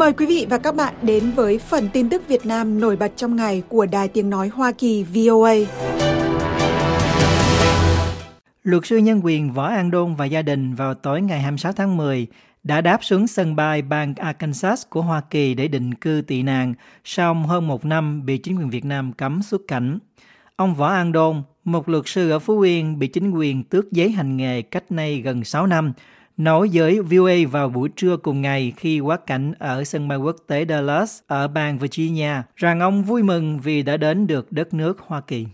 Mời 0.00 0.12
quý 0.12 0.26
vị 0.26 0.46
và 0.50 0.58
các 0.58 0.74
bạn 0.74 0.94
đến 1.02 1.30
với 1.30 1.58
phần 1.58 1.88
tin 1.92 2.08
tức 2.08 2.28
Việt 2.28 2.46
Nam 2.46 2.80
nổi 2.80 2.96
bật 2.96 3.12
trong 3.16 3.36
ngày 3.36 3.62
của 3.68 3.86
Đài 3.86 4.08
Tiếng 4.08 4.30
Nói 4.30 4.48
Hoa 4.48 4.72
Kỳ 4.72 5.04
VOA. 5.04 5.54
Luật 8.62 8.86
sư 8.86 8.96
nhân 8.96 9.20
quyền 9.24 9.52
Võ 9.52 9.66
An 9.66 9.90
Đôn 9.90 10.14
và 10.14 10.24
gia 10.24 10.42
đình 10.42 10.74
vào 10.74 10.94
tối 10.94 11.22
ngày 11.22 11.40
26 11.40 11.72
tháng 11.72 11.96
10 11.96 12.26
đã 12.62 12.80
đáp 12.80 13.04
xuống 13.04 13.26
sân 13.26 13.56
bay 13.56 13.82
bang 13.82 14.14
Arkansas 14.14 14.86
của 14.90 15.02
Hoa 15.02 15.20
Kỳ 15.30 15.54
để 15.54 15.68
định 15.68 15.94
cư 15.94 16.22
tị 16.26 16.42
nạn 16.42 16.74
sau 17.04 17.34
hơn 17.34 17.68
một 17.68 17.84
năm 17.84 18.26
bị 18.26 18.38
chính 18.38 18.58
quyền 18.58 18.70
Việt 18.70 18.84
Nam 18.84 19.12
cấm 19.12 19.42
xuất 19.42 19.60
cảnh. 19.68 19.98
Ông 20.56 20.74
Võ 20.74 20.88
An 20.88 21.12
Đôn, 21.12 21.42
một 21.64 21.88
luật 21.88 22.02
sư 22.06 22.30
ở 22.30 22.38
Phú 22.38 22.60
Yên 22.60 22.98
bị 22.98 23.06
chính 23.06 23.30
quyền 23.30 23.64
tước 23.64 23.92
giấy 23.92 24.10
hành 24.10 24.36
nghề 24.36 24.62
cách 24.62 24.92
nay 24.92 25.20
gần 25.20 25.44
6 25.44 25.66
năm, 25.66 25.92
nói 26.36 26.70
với 26.72 27.00
VOA 27.00 27.50
vào 27.50 27.68
buổi 27.68 27.88
trưa 27.96 28.16
cùng 28.16 28.42
ngày 28.42 28.72
khi 28.76 29.00
quá 29.00 29.18
cảnh 29.26 29.52
ở 29.58 29.84
sân 29.84 30.08
bay 30.08 30.18
quốc 30.18 30.36
tế 30.46 30.64
Dallas 30.68 31.20
ở 31.26 31.48
bang 31.48 31.78
Virginia 31.78 32.32
rằng 32.56 32.80
ông 32.80 33.02
vui 33.02 33.22
mừng 33.22 33.58
vì 33.64 33.82
đã 33.82 33.96
đến 33.96 34.26
được 34.26 34.52
đất 34.52 34.74
nước 34.74 34.98
Hoa 34.98 35.20
Kỳ. 35.26 35.46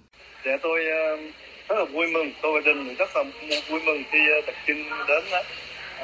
Dạ 0.45 0.57
tôi 0.63 0.81
uh, 0.81 1.21
rất 1.69 1.77
là 1.79 1.85
vui 1.85 2.07
mừng, 2.13 2.33
tôi 2.43 2.53
và 2.53 2.73
đình 2.73 2.95
rất 2.95 3.09
là 3.15 3.25
vui 3.71 3.81
mừng 3.87 4.03
khi 4.11 4.19
uh, 4.39 4.47
đặt 4.47 4.55
chân 4.67 4.77
đến 5.09 5.25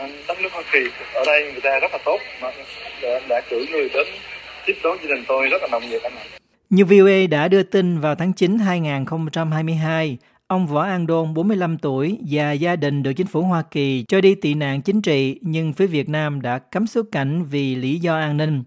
uh, 0.05 0.11
đất 0.29 0.41
nước 0.43 0.53
Hoa 0.53 0.63
Kỳ. 0.73 0.80
Ở 1.15 1.23
đây 1.27 1.52
người 1.52 1.61
ta 1.61 1.79
rất 1.80 1.93
là 1.93 1.99
tốt, 2.05 2.19
mà 2.43 2.51
đã, 3.02 3.21
đã 3.29 3.41
cử 3.51 3.66
người 3.71 3.89
đến 3.95 4.07
tiếp 4.66 4.77
đón 4.83 4.99
gia 5.02 5.15
đình 5.15 5.25
tôi 5.29 5.49
rất 5.49 5.63
là 5.63 5.69
nồng 5.73 5.91
nhiệt 5.91 6.02
anh 6.02 6.13
ạ. 6.16 6.25
Như 6.71 6.85
VOA 6.85 7.27
đã 7.30 7.49
đưa 7.49 7.63
tin 7.63 8.01
vào 8.01 8.15
tháng 8.15 8.33
9 8.33 8.59
2022, 8.59 10.19
Ông 10.52 10.66
Võ 10.66 10.83
An 10.83 11.06
Đôn, 11.06 11.34
45 11.34 11.79
tuổi 11.79 12.19
và 12.29 12.52
gia 12.52 12.77
đình 12.77 13.02
được 13.02 13.12
chính 13.12 13.27
phủ 13.27 13.43
Hoa 13.43 13.62
Kỳ 13.62 14.05
cho 14.09 14.20
đi 14.20 14.34
tị 14.34 14.55
nạn 14.55 14.83
chính 14.83 15.02
trị 15.02 15.38
nhưng 15.43 15.73
phía 15.73 15.87
Việt 15.87 16.09
Nam 16.09 16.43
đã 16.43 16.59
cấm 16.59 16.87
xuất 16.87 17.13
cảnh 17.13 17.45
vì 17.45 17.74
lý 17.74 17.99
do 17.99 18.16
an 18.16 18.37
ninh. 18.37 18.62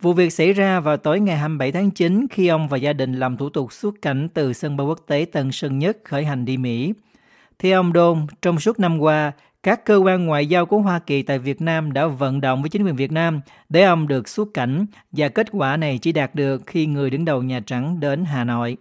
Vụ 0.00 0.12
việc 0.12 0.32
xảy 0.32 0.52
ra 0.52 0.80
vào 0.80 0.96
tối 0.96 1.20
ngày 1.20 1.36
27 1.36 1.72
tháng 1.72 1.90
9 1.90 2.26
khi 2.30 2.46
ông 2.46 2.68
và 2.68 2.76
gia 2.76 2.92
đình 2.92 3.14
làm 3.14 3.36
thủ 3.36 3.48
tục 3.48 3.72
xuất 3.72 3.94
cảnh 4.02 4.28
từ 4.34 4.52
sân 4.52 4.76
bay 4.76 4.86
quốc 4.86 4.98
tế 5.06 5.26
Tân 5.32 5.52
Sơn 5.52 5.78
Nhất 5.78 5.98
khởi 6.04 6.24
hành 6.24 6.44
đi 6.44 6.56
Mỹ. 6.56 6.92
Theo 7.58 7.80
ông 7.80 7.92
Đôn, 7.92 8.26
trong 8.42 8.60
suốt 8.60 8.80
năm 8.80 8.98
qua, 8.98 9.32
các 9.62 9.84
cơ 9.84 9.96
quan 9.96 10.26
ngoại 10.26 10.46
giao 10.46 10.66
của 10.66 10.78
Hoa 10.78 10.98
Kỳ 10.98 11.22
tại 11.22 11.38
Việt 11.38 11.60
Nam 11.60 11.92
đã 11.92 12.06
vận 12.06 12.40
động 12.40 12.62
với 12.62 12.70
chính 12.70 12.84
quyền 12.84 12.96
Việt 12.96 13.12
Nam 13.12 13.40
để 13.68 13.82
ông 13.82 14.08
được 14.08 14.28
xuất 14.28 14.48
cảnh 14.54 14.86
và 15.12 15.28
kết 15.28 15.46
quả 15.52 15.76
này 15.76 15.98
chỉ 15.98 16.12
đạt 16.12 16.34
được 16.34 16.62
khi 16.66 16.86
người 16.86 17.10
đứng 17.10 17.24
đầu 17.24 17.42
Nhà 17.42 17.60
Trắng 17.66 18.00
đến 18.00 18.24
Hà 18.24 18.44
Nội. 18.44 18.76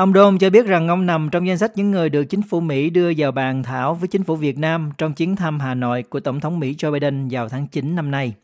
Ông 0.00 0.12
Đôn 0.12 0.38
cho 0.38 0.50
biết 0.50 0.66
rằng 0.66 0.88
ông 0.88 1.06
nằm 1.06 1.28
trong 1.32 1.46
danh 1.46 1.58
sách 1.58 1.72
những 1.76 1.90
người 1.90 2.08
được 2.08 2.24
chính 2.24 2.42
phủ 2.42 2.60
Mỹ 2.60 2.90
đưa 2.90 3.12
vào 3.16 3.32
bàn 3.32 3.62
thảo 3.62 3.94
với 3.94 4.08
chính 4.08 4.22
phủ 4.22 4.36
Việt 4.36 4.58
Nam 4.58 4.90
trong 4.98 5.14
chuyến 5.14 5.36
thăm 5.36 5.60
Hà 5.60 5.74
Nội 5.74 6.02
của 6.02 6.20
Tổng 6.20 6.40
thống 6.40 6.60
Mỹ 6.60 6.74
Joe 6.78 6.92
Biden 6.92 7.28
vào 7.30 7.48
tháng 7.48 7.66
9 7.66 7.94
năm 7.94 8.10
nay. 8.10 8.34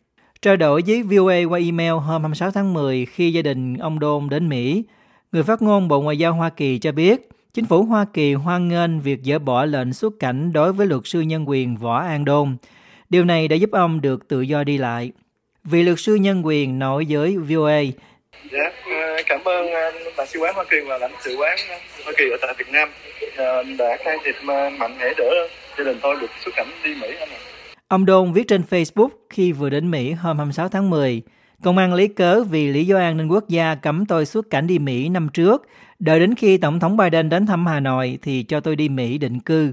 Trao 0.43 0.57
đổi 0.57 0.83
với 0.87 1.03
VOA 1.03 1.45
qua 1.49 1.59
email 1.59 1.93
hôm 1.93 2.23
26 2.23 2.51
tháng 2.51 2.75
10 2.75 3.07
khi 3.07 3.33
gia 3.33 3.43
đình 3.43 3.77
ông 3.77 3.99
Đôn 3.99 4.29
đến 4.29 4.49
Mỹ, 4.49 4.85
người 5.33 5.43
phát 5.43 5.63
ngôn 5.63 5.89
Bộ 5.89 6.01
Ngoại 6.01 6.19
giao 6.19 6.33
Hoa 6.35 6.51
Kỳ 6.51 6.79
cho 6.79 6.93
biết 6.93 7.29
chính 7.55 7.65
phủ 7.65 7.83
Hoa 7.83 8.05
Kỳ 8.13 8.35
hoan 8.35 8.69
nghênh 8.69 9.01
việc 9.01 9.21
dỡ 9.25 9.39
bỏ 9.39 9.65
lệnh 9.65 9.93
xuất 9.93 10.13
cảnh 10.21 10.53
đối 10.53 10.73
với 10.73 10.87
luật 10.87 11.03
sư 11.05 11.21
nhân 11.21 11.49
quyền 11.49 11.77
Võ 11.77 11.99
An 11.99 12.25
Đôn. 12.25 12.57
Điều 13.11 13.25
này 13.25 13.49
đã 13.49 13.57
giúp 13.57 13.71
ông 13.73 14.01
được 14.01 14.29
tự 14.29 14.41
do 14.41 14.65
đi 14.65 14.79
lại. 14.79 15.13
Vị 15.65 15.83
luật 15.83 16.01
sư 16.01 16.15
nhân 16.15 16.47
quyền 16.47 16.79
nói 16.79 17.07
với 17.09 17.37
VOA, 17.39 17.83
Dạ, 18.53 18.73
ờ, 18.87 19.23
cảm 19.27 19.41
ơn 19.45 19.67
ờ, 19.67 19.93
đại 20.17 20.27
sứ 20.27 20.41
quán 20.41 20.55
Hoa 20.55 20.65
Kỳ 20.71 20.77
và 20.87 20.99
lãnh 20.99 21.13
sự 21.21 21.37
quán 21.37 21.59
Hoa 22.05 22.13
Kỳ 22.17 22.25
ở 22.31 22.37
tại 22.43 22.55
Việt 22.59 22.69
Nam 22.73 22.89
ờ, 23.37 23.63
đã 23.79 23.97
khai 24.05 24.17
thiệp 24.25 24.35
mạnh 24.79 24.99
mẽ 24.99 25.15
đỡ 25.17 25.49
gia 25.79 25.85
đình 25.85 25.99
tôi 26.03 26.17
được 26.21 26.31
xuất 26.45 26.51
cảnh 26.57 26.67
đi 26.85 26.95
Mỹ 26.95 27.09
anh 27.19 27.29
ạ. 27.29 27.39
Ông 27.89 28.07
Đôn 28.07 28.33
viết 28.33 28.49
trên 28.49 28.63
Facebook 28.71 29.09
khi 29.31 29.53
vừa 29.53 29.71
đến 29.71 29.91
Mỹ 29.91 30.13
hôm 30.13 30.37
26 30.37 30.69
tháng 30.69 30.91
10, 30.91 31.23
công 31.63 31.79
an 31.79 31.95
lấy 31.95 32.09
cớ 32.09 32.45
vì 32.45 32.67
lý 32.67 32.85
do 32.85 32.99
an 32.99 33.17
ninh 33.17 33.29
quốc 33.29 33.49
gia 33.49 33.75
cấm 33.75 34.07
tôi 34.07 34.27
xuất 34.27 34.51
cảnh 34.51 34.67
đi 34.67 34.79
Mỹ 34.79 35.09
năm 35.09 35.29
trước, 35.29 35.67
đợi 35.99 36.21
đến 36.21 36.35
khi 36.35 36.57
Tổng 36.57 36.81
thống 36.81 36.97
Biden 36.97 37.29
đến 37.29 37.47
thăm 37.47 37.67
Hà 37.67 37.81
Nội 37.81 38.19
thì 38.23 38.43
cho 38.43 38.61
tôi 38.61 38.77
đi 38.77 38.89
Mỹ 38.89 39.19
định 39.19 39.41
cư. 39.41 39.73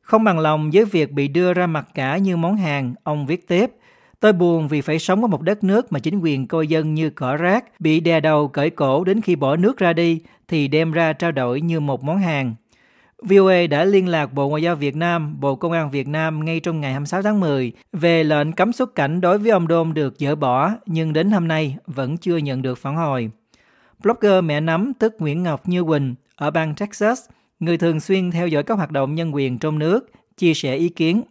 Không 0.00 0.24
bằng 0.24 0.38
lòng 0.38 0.70
với 0.74 0.84
việc 0.84 1.10
bị 1.10 1.28
đưa 1.28 1.52
ra 1.52 1.66
mặt 1.66 1.86
cả 1.94 2.16
như 2.16 2.36
món 2.36 2.56
hàng, 2.56 2.94
ông 3.04 3.26
viết 3.26 3.48
tiếp, 3.48 3.70
Tôi 4.20 4.32
buồn 4.32 4.68
vì 4.68 4.80
phải 4.80 4.98
sống 4.98 5.20
ở 5.20 5.26
một 5.26 5.42
đất 5.42 5.64
nước 5.64 5.92
mà 5.92 5.98
chính 5.98 6.20
quyền 6.20 6.46
coi 6.46 6.66
dân 6.66 6.94
như 6.94 7.10
cỏ 7.10 7.36
rác, 7.36 7.80
bị 7.80 8.00
đè 8.00 8.20
đầu 8.20 8.48
cởi 8.48 8.70
cổ 8.70 9.04
đến 9.04 9.20
khi 9.20 9.36
bỏ 9.36 9.56
nước 9.56 9.78
ra 9.78 9.92
đi 9.92 10.20
thì 10.48 10.68
đem 10.68 10.92
ra 10.92 11.12
trao 11.12 11.32
đổi 11.32 11.60
như 11.60 11.80
một 11.80 12.04
món 12.04 12.18
hàng. 12.18 12.54
VOA 13.22 13.66
đã 13.70 13.84
liên 13.84 14.08
lạc 14.08 14.32
Bộ 14.32 14.48
Ngoại 14.48 14.62
giao 14.62 14.76
Việt 14.76 14.96
Nam, 14.96 15.40
Bộ 15.40 15.56
Công 15.56 15.72
an 15.72 15.90
Việt 15.90 16.08
Nam 16.08 16.44
ngay 16.44 16.60
trong 16.60 16.80
ngày 16.80 16.92
26 16.92 17.22
tháng 17.22 17.40
10 17.40 17.72
về 17.92 18.24
lệnh 18.24 18.52
cấm 18.52 18.72
xuất 18.72 18.94
cảnh 18.94 19.20
đối 19.20 19.38
với 19.38 19.50
ông 19.50 19.68
Đôn 19.68 19.94
được 19.94 20.14
dỡ 20.18 20.34
bỏ, 20.34 20.70
nhưng 20.86 21.12
đến 21.12 21.30
hôm 21.30 21.48
nay 21.48 21.76
vẫn 21.86 22.16
chưa 22.16 22.36
nhận 22.36 22.62
được 22.62 22.78
phản 22.78 22.96
hồi. 22.96 23.30
Blogger 24.02 24.44
mẹ 24.44 24.60
nắm 24.60 24.92
tức 24.98 25.14
Nguyễn 25.18 25.42
Ngọc 25.42 25.68
Như 25.68 25.84
Quỳnh 25.84 26.14
ở 26.36 26.50
bang 26.50 26.74
Texas, 26.74 27.20
người 27.60 27.78
thường 27.78 28.00
xuyên 28.00 28.30
theo 28.30 28.48
dõi 28.48 28.62
các 28.62 28.74
hoạt 28.74 28.90
động 28.90 29.14
nhân 29.14 29.34
quyền 29.34 29.58
trong 29.58 29.78
nước, 29.78 30.10
chia 30.36 30.54
sẻ 30.54 30.74
ý 30.74 30.88
kiến 30.88 31.22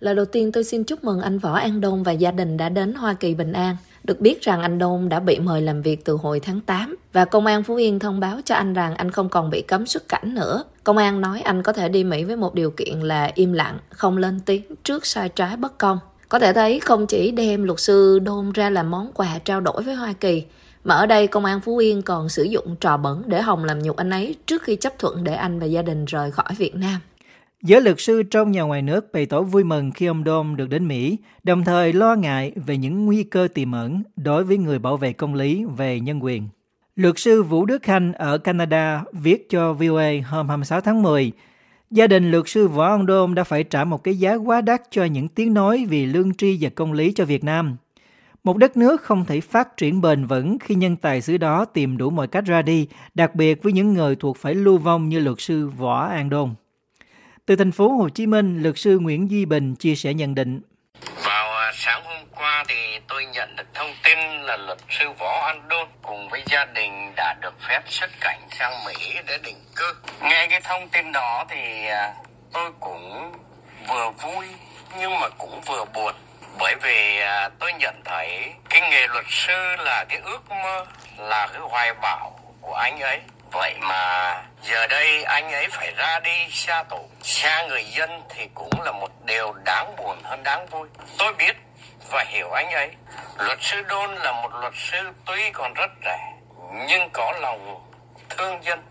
Lời 0.00 0.14
đầu 0.14 0.24
tiên 0.24 0.52
tôi 0.52 0.64
xin 0.64 0.84
chúc 0.84 1.04
mừng 1.04 1.20
anh 1.20 1.38
Võ 1.38 1.54
An 1.54 1.80
Đôn 1.80 2.02
và 2.02 2.12
gia 2.12 2.30
đình 2.30 2.56
đã 2.56 2.68
đến 2.68 2.94
Hoa 2.94 3.14
Kỳ 3.14 3.34
bình 3.34 3.52
an. 3.52 3.76
Được 4.04 4.20
biết 4.20 4.42
rằng 4.42 4.62
anh 4.62 4.78
Đôn 4.78 5.08
đã 5.08 5.20
bị 5.20 5.38
mời 5.38 5.62
làm 5.62 5.82
việc 5.82 6.04
từ 6.04 6.12
hồi 6.12 6.40
tháng 6.40 6.60
8 6.60 6.96
và 7.12 7.24
công 7.24 7.46
an 7.46 7.62
Phú 7.62 7.74
Yên 7.74 7.98
thông 7.98 8.20
báo 8.20 8.40
cho 8.44 8.54
anh 8.54 8.74
rằng 8.74 8.94
anh 8.94 9.10
không 9.10 9.28
còn 9.28 9.50
bị 9.50 9.62
cấm 9.62 9.86
xuất 9.86 10.08
cảnh 10.08 10.34
nữa. 10.34 10.64
Công 10.84 10.96
an 10.96 11.20
nói 11.20 11.40
anh 11.40 11.62
có 11.62 11.72
thể 11.72 11.88
đi 11.88 12.04
Mỹ 12.04 12.24
với 12.24 12.36
một 12.36 12.54
điều 12.54 12.70
kiện 12.70 13.00
là 13.00 13.30
im 13.34 13.52
lặng, 13.52 13.78
không 13.90 14.16
lên 14.16 14.40
tiếng 14.40 14.62
trước 14.82 15.06
sai 15.06 15.28
trái 15.28 15.56
bất 15.56 15.78
công. 15.78 15.98
Có 16.28 16.38
thể 16.38 16.52
thấy 16.52 16.80
không 16.80 17.06
chỉ 17.06 17.30
đem 17.30 17.64
luật 17.64 17.80
sư 17.80 18.18
Đôn 18.18 18.52
ra 18.52 18.70
làm 18.70 18.90
món 18.90 19.12
quà 19.14 19.38
trao 19.44 19.60
đổi 19.60 19.82
với 19.82 19.94
Hoa 19.94 20.12
Kỳ, 20.12 20.44
mà 20.84 20.94
ở 20.94 21.06
đây 21.06 21.26
công 21.26 21.44
an 21.44 21.60
Phú 21.60 21.76
Yên 21.76 22.02
còn 22.02 22.28
sử 22.28 22.42
dụng 22.42 22.76
trò 22.76 22.96
bẩn 22.96 23.22
để 23.26 23.42
Hồng 23.42 23.64
làm 23.64 23.82
nhục 23.82 23.96
anh 23.96 24.10
ấy 24.10 24.36
trước 24.46 24.62
khi 24.62 24.76
chấp 24.76 24.98
thuận 24.98 25.24
để 25.24 25.34
anh 25.34 25.60
và 25.60 25.66
gia 25.66 25.82
đình 25.82 26.04
rời 26.04 26.30
khỏi 26.30 26.54
Việt 26.58 26.74
Nam. 26.74 27.00
Giới 27.64 27.80
luật 27.80 28.00
sư 28.00 28.22
trong 28.22 28.52
và 28.52 28.62
ngoài 28.62 28.82
nước 28.82 29.12
bày 29.12 29.26
tỏ 29.26 29.42
vui 29.42 29.64
mừng 29.64 29.90
khi 29.90 30.06
ông 30.06 30.22
Dom 30.26 30.56
được 30.56 30.70
đến 30.70 30.88
Mỹ, 30.88 31.18
đồng 31.42 31.64
thời 31.64 31.92
lo 31.92 32.14
ngại 32.14 32.52
về 32.66 32.76
những 32.76 33.06
nguy 33.06 33.22
cơ 33.22 33.48
tiềm 33.54 33.72
ẩn 33.72 34.02
đối 34.16 34.44
với 34.44 34.58
người 34.58 34.78
bảo 34.78 34.96
vệ 34.96 35.12
công 35.12 35.34
lý 35.34 35.64
về 35.76 36.00
nhân 36.00 36.24
quyền. 36.24 36.48
Luật 36.96 37.18
sư 37.18 37.42
Vũ 37.42 37.66
Đức 37.66 37.82
Khanh 37.82 38.12
ở 38.12 38.38
Canada 38.38 39.04
viết 39.12 39.50
cho 39.50 39.72
VOA 39.72 40.10
hôm 40.26 40.48
26 40.48 40.80
tháng 40.80 41.02
10, 41.02 41.32
gia 41.90 42.06
đình 42.06 42.30
luật 42.30 42.48
sư 42.48 42.68
Võ 42.68 42.88
Ông 42.88 43.06
Đôm 43.06 43.34
đã 43.34 43.44
phải 43.44 43.64
trả 43.64 43.84
một 43.84 44.04
cái 44.04 44.18
giá 44.18 44.34
quá 44.34 44.60
đắt 44.60 44.82
cho 44.90 45.04
những 45.04 45.28
tiếng 45.28 45.54
nói 45.54 45.86
vì 45.88 46.06
lương 46.06 46.34
tri 46.34 46.58
và 46.60 46.70
công 46.74 46.92
lý 46.92 47.12
cho 47.12 47.24
Việt 47.24 47.44
Nam. 47.44 47.76
Một 48.44 48.56
đất 48.56 48.76
nước 48.76 49.02
không 49.02 49.24
thể 49.24 49.40
phát 49.40 49.76
triển 49.76 50.00
bền 50.00 50.26
vững 50.26 50.58
khi 50.58 50.74
nhân 50.74 50.96
tài 50.96 51.20
xứ 51.20 51.36
đó 51.36 51.64
tìm 51.64 51.96
đủ 51.96 52.10
mọi 52.10 52.26
cách 52.26 52.44
ra 52.46 52.62
đi, 52.62 52.88
đặc 53.14 53.34
biệt 53.34 53.62
với 53.62 53.72
những 53.72 53.94
người 53.94 54.16
thuộc 54.16 54.36
phải 54.36 54.54
lưu 54.54 54.78
vong 54.78 55.08
như 55.08 55.18
luật 55.18 55.40
sư 55.40 55.68
Võ 55.68 56.06
An 56.06 56.30
Đôn. 56.30 56.50
Từ 57.46 57.56
thành 57.56 57.72
phố 57.72 57.88
Hồ 57.88 58.08
Chí 58.08 58.26
Minh, 58.26 58.62
luật 58.62 58.78
sư 58.78 58.98
Nguyễn 58.98 59.30
Duy 59.30 59.44
Bình 59.44 59.74
chia 59.74 59.94
sẻ 59.94 60.14
nhận 60.14 60.34
định. 60.34 60.60
Vào 61.24 61.56
à, 61.56 61.72
sáng 61.74 62.02
hôm 62.04 62.18
qua 62.34 62.64
thì 62.68 62.74
tôi 63.08 63.24
nhận 63.24 63.56
được 63.56 63.66
thông 63.74 63.90
tin 64.04 64.18
là 64.18 64.56
luật 64.56 64.78
sư 64.90 65.04
Võ 65.18 65.46
An 65.46 65.68
Đôn 65.68 65.88
cùng 66.02 66.28
với 66.28 66.42
gia 66.46 66.64
đình 66.64 67.12
đã 67.16 67.34
được 67.42 67.54
phép 67.68 67.80
xuất 67.86 68.10
cảnh 68.20 68.40
sang 68.50 68.72
Mỹ 68.86 69.14
để 69.26 69.38
định 69.42 69.56
cư. 69.76 69.94
Nghe 70.22 70.46
cái 70.50 70.60
thông 70.60 70.88
tin 70.88 71.12
đó 71.12 71.44
thì 71.48 71.86
à, 71.86 72.14
tôi 72.52 72.70
cũng 72.80 73.32
vừa 73.88 74.10
vui 74.22 74.46
nhưng 74.98 75.20
mà 75.20 75.28
cũng 75.38 75.60
vừa 75.66 75.84
buồn 75.94 76.14
bởi 76.58 76.74
vì 76.82 77.18
à, 77.20 77.48
tôi 77.58 77.72
nhận 77.72 77.94
thấy 78.04 78.52
cái 78.70 78.80
nghề 78.90 79.06
luật 79.06 79.24
sư 79.28 79.76
là 79.78 80.04
cái 80.08 80.20
ước 80.24 80.50
mơ 80.50 80.86
là 81.18 81.48
cái 81.52 81.60
hoài 81.60 81.94
bão 82.02 82.38
của 82.60 82.74
anh 82.74 83.00
ấy 83.00 83.20
vậy 83.54 83.74
mà 83.80 84.42
giờ 84.62 84.86
đây 84.86 85.24
anh 85.24 85.52
ấy 85.52 85.66
phải 85.70 85.92
ra 85.96 86.20
đi 86.20 86.46
xa 86.50 86.82
tổ, 86.82 87.00
xa 87.22 87.66
người 87.68 87.84
dân 87.84 88.22
thì 88.28 88.48
cũng 88.54 88.82
là 88.84 88.92
một 88.92 89.10
điều 89.24 89.52
đáng 89.64 89.96
buồn 89.96 90.18
hơn 90.24 90.42
đáng 90.42 90.66
vui. 90.66 90.88
Tôi 91.18 91.32
biết 91.32 91.56
và 92.10 92.24
hiểu 92.28 92.50
anh 92.50 92.70
ấy. 92.70 92.90
Luật 93.38 93.58
sư 93.60 93.82
đôn 93.88 94.14
là 94.14 94.32
một 94.32 94.50
luật 94.60 94.72
sư 94.76 94.98
tuy 95.26 95.50
còn 95.50 95.74
rất 95.74 95.90
trẻ, 96.04 96.32
nhưng 96.88 97.10
có 97.12 97.32
lòng 97.40 97.90
thương 98.30 98.64
dân, 98.64 98.82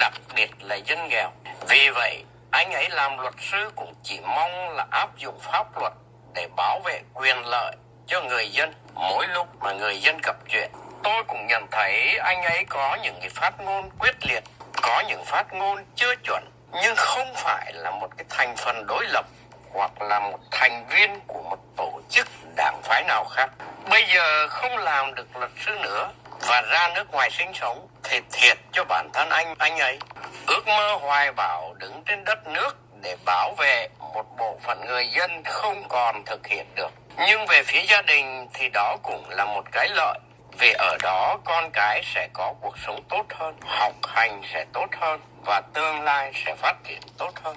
đặc 0.00 0.12
biệt 0.34 0.50
là 0.60 0.74
dân 0.74 1.08
nghèo. 1.08 1.30
Vì 1.68 1.90
vậy, 1.90 2.24
anh 2.50 2.72
ấy 2.72 2.88
làm 2.90 3.18
luật 3.18 3.34
sư 3.40 3.70
cũng 3.76 3.94
chỉ 4.02 4.20
mong 4.20 4.76
là 4.76 4.86
áp 4.90 5.16
dụng 5.16 5.38
pháp 5.40 5.66
luật 5.80 5.92
để 6.34 6.48
bảo 6.56 6.80
vệ 6.84 7.00
quyền 7.14 7.46
lợi 7.46 7.76
cho 8.06 8.20
người 8.20 8.48
dân 8.48 8.72
mỗi 8.94 9.26
lúc 9.28 9.46
mà 9.60 9.72
người 9.72 10.00
dân 10.00 10.18
gặp 10.22 10.36
chuyện 10.48 10.70
tôi 11.02 11.24
cũng 11.24 11.46
nhận 11.46 11.66
thấy 11.70 12.18
anh 12.18 12.42
ấy 12.42 12.64
có 12.68 12.98
những 13.02 13.16
cái 13.20 13.28
phát 13.28 13.60
ngôn 13.60 13.90
quyết 13.98 14.16
liệt, 14.26 14.44
có 14.82 15.02
những 15.08 15.24
phát 15.24 15.52
ngôn 15.52 15.84
chưa 15.94 16.14
chuẩn, 16.24 16.44
nhưng 16.82 16.96
không 16.96 17.34
phải 17.34 17.72
là 17.74 17.90
một 17.90 18.08
cái 18.16 18.24
thành 18.28 18.56
phần 18.56 18.86
đối 18.86 19.06
lập 19.06 19.26
hoặc 19.72 20.02
là 20.02 20.20
một 20.20 20.38
thành 20.50 20.86
viên 20.86 21.20
của 21.26 21.42
một 21.42 21.58
tổ 21.76 22.00
chức 22.08 22.28
đảng 22.56 22.80
phái 22.82 23.04
nào 23.04 23.24
khác. 23.24 23.50
Bây 23.90 24.04
giờ 24.14 24.48
không 24.48 24.76
làm 24.78 25.14
được 25.14 25.36
luật 25.36 25.50
sư 25.66 25.78
nữa 25.82 26.08
và 26.40 26.62
ra 26.62 26.88
nước 26.94 27.10
ngoài 27.12 27.30
sinh 27.30 27.52
sống 27.54 27.88
thì 28.04 28.20
thiệt 28.32 28.58
cho 28.72 28.84
bản 28.84 29.08
thân 29.12 29.30
anh 29.30 29.54
anh 29.58 29.78
ấy. 29.78 29.98
Ước 30.46 30.66
mơ 30.66 30.98
hoài 31.00 31.32
bảo 31.32 31.74
đứng 31.78 32.02
trên 32.06 32.24
đất 32.24 32.46
nước 32.46 32.76
để 33.02 33.16
bảo 33.24 33.54
vệ 33.58 33.88
một 34.14 34.24
bộ 34.38 34.58
phận 34.62 34.86
người 34.86 35.08
dân 35.08 35.42
không 35.44 35.88
còn 35.88 36.24
thực 36.24 36.46
hiện 36.46 36.66
được. 36.74 36.90
Nhưng 37.26 37.46
về 37.46 37.62
phía 37.62 37.82
gia 37.88 38.02
đình 38.02 38.48
thì 38.52 38.68
đó 38.68 38.96
cũng 39.02 39.24
là 39.28 39.44
một 39.44 39.62
cái 39.72 39.88
lợi 39.88 40.18
vì 40.58 40.72
ở 40.72 40.96
đó 41.02 41.38
con 41.44 41.70
cái 41.72 42.02
sẽ 42.14 42.28
có 42.32 42.54
cuộc 42.60 42.78
sống 42.86 43.02
tốt 43.08 43.24
hơn, 43.30 43.56
học 43.66 43.94
hành 44.08 44.42
sẽ 44.52 44.64
tốt 44.72 44.86
hơn 45.00 45.20
và 45.46 45.62
tương 45.74 46.00
lai 46.00 46.32
sẽ 46.44 46.54
phát 46.54 46.76
triển 46.84 47.00
tốt 47.18 47.32
hơn. 47.44 47.56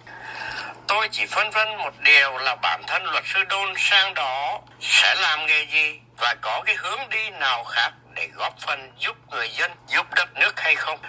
Tôi 0.88 1.08
chỉ 1.12 1.26
phân 1.26 1.52
vân 1.52 1.78
một 1.78 1.94
điều 2.00 2.38
là 2.38 2.56
bản 2.62 2.82
thân 2.88 3.04
luật 3.06 3.24
sư 3.28 3.44
Đôn 3.50 3.74
sang 3.78 4.14
đó 4.14 4.60
sẽ 4.82 5.16
làm 5.16 5.46
nghề 5.46 5.66
gì 5.66 6.00
và 6.18 6.36
có 6.42 6.62
cái 6.66 6.76
hướng 6.76 7.10
đi 7.10 7.30
nào 7.30 7.64
khác 7.64 7.92
để 8.16 8.28
góp 8.36 8.60
phần 8.60 8.92
giúp 9.00 9.16
người 9.32 9.50
dân, 9.50 9.72
giúp 9.88 10.06
đất 10.16 10.30
nước 10.34 10.60
hay 10.60 10.76
không. 10.76 11.00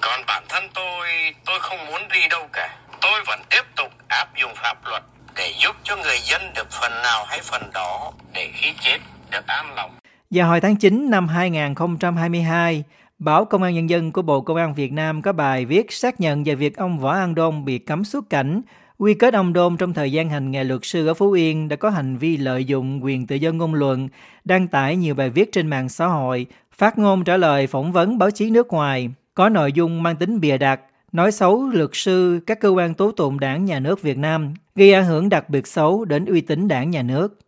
Còn 0.00 0.26
bản 0.26 0.44
thân 0.48 0.68
tôi, 0.74 1.34
tôi 1.44 1.60
không 1.60 1.86
muốn 1.86 2.08
đi 2.08 2.28
đâu 2.28 2.48
cả. 2.52 2.68
Tôi 3.00 3.22
vẫn 3.26 3.42
tiếp 3.50 3.62
tục 3.76 3.92
áp 4.08 4.34
dụng 4.34 4.54
pháp 4.54 4.76
luật 4.84 5.02
để 5.34 5.54
giúp 5.58 5.76
cho 5.84 5.96
người 5.96 6.18
dân 6.18 6.52
được 6.54 6.70
phần 6.70 7.02
nào 7.02 7.24
hay 7.24 7.40
phần 7.42 7.70
đó 7.74 8.12
để 8.32 8.50
khi 8.54 8.74
chết 8.80 8.98
được 9.30 9.46
an 9.46 9.74
lòng. 9.74 10.01
Và 10.34 10.44
hồi 10.44 10.60
tháng 10.60 10.76
9 10.76 11.10
năm 11.10 11.28
2022, 11.28 12.84
Báo 13.18 13.44
Công 13.44 13.62
an 13.62 13.74
Nhân 13.74 13.90
dân 13.90 14.12
của 14.12 14.22
Bộ 14.22 14.40
Công 14.40 14.56
an 14.56 14.74
Việt 14.74 14.92
Nam 14.92 15.22
có 15.22 15.32
bài 15.32 15.64
viết 15.64 15.92
xác 15.92 16.20
nhận 16.20 16.44
về 16.44 16.54
việc 16.54 16.76
ông 16.76 16.98
Võ 16.98 17.10
An 17.10 17.34
Đôn 17.34 17.64
bị 17.64 17.78
cấm 17.78 18.04
xuất 18.04 18.30
cảnh. 18.30 18.62
Quy 18.98 19.14
kết 19.14 19.34
ông 19.34 19.52
Đôn 19.52 19.76
trong 19.76 19.94
thời 19.94 20.12
gian 20.12 20.30
hành 20.30 20.50
nghề 20.50 20.64
luật 20.64 20.80
sư 20.82 21.06
ở 21.06 21.14
Phú 21.14 21.32
Yên 21.32 21.68
đã 21.68 21.76
có 21.76 21.90
hành 21.90 22.16
vi 22.16 22.36
lợi 22.36 22.64
dụng 22.64 23.04
quyền 23.04 23.26
tự 23.26 23.36
do 23.36 23.52
ngôn 23.52 23.74
luận, 23.74 24.08
đăng 24.44 24.68
tải 24.68 24.96
nhiều 24.96 25.14
bài 25.14 25.30
viết 25.30 25.52
trên 25.52 25.66
mạng 25.66 25.88
xã 25.88 26.06
hội, 26.06 26.46
phát 26.72 26.98
ngôn 26.98 27.24
trả 27.24 27.36
lời 27.36 27.66
phỏng 27.66 27.92
vấn 27.92 28.18
báo 28.18 28.30
chí 28.30 28.50
nước 28.50 28.68
ngoài, 28.68 29.10
có 29.34 29.48
nội 29.48 29.72
dung 29.72 30.02
mang 30.02 30.16
tính 30.16 30.40
bìa 30.40 30.58
đặt, 30.58 30.80
nói 31.12 31.32
xấu 31.32 31.68
luật 31.68 31.90
sư, 31.92 32.40
các 32.46 32.60
cơ 32.60 32.68
quan 32.68 32.94
tố 32.94 33.12
tụng 33.12 33.40
đảng 33.40 33.64
nhà 33.64 33.80
nước 33.80 34.02
Việt 34.02 34.18
Nam, 34.18 34.54
gây 34.74 34.92
ảnh 34.92 35.04
hưởng 35.04 35.28
đặc 35.28 35.48
biệt 35.48 35.66
xấu 35.66 36.04
đến 36.04 36.24
uy 36.24 36.40
tín 36.40 36.68
đảng 36.68 36.90
nhà 36.90 37.02
nước. 37.02 37.38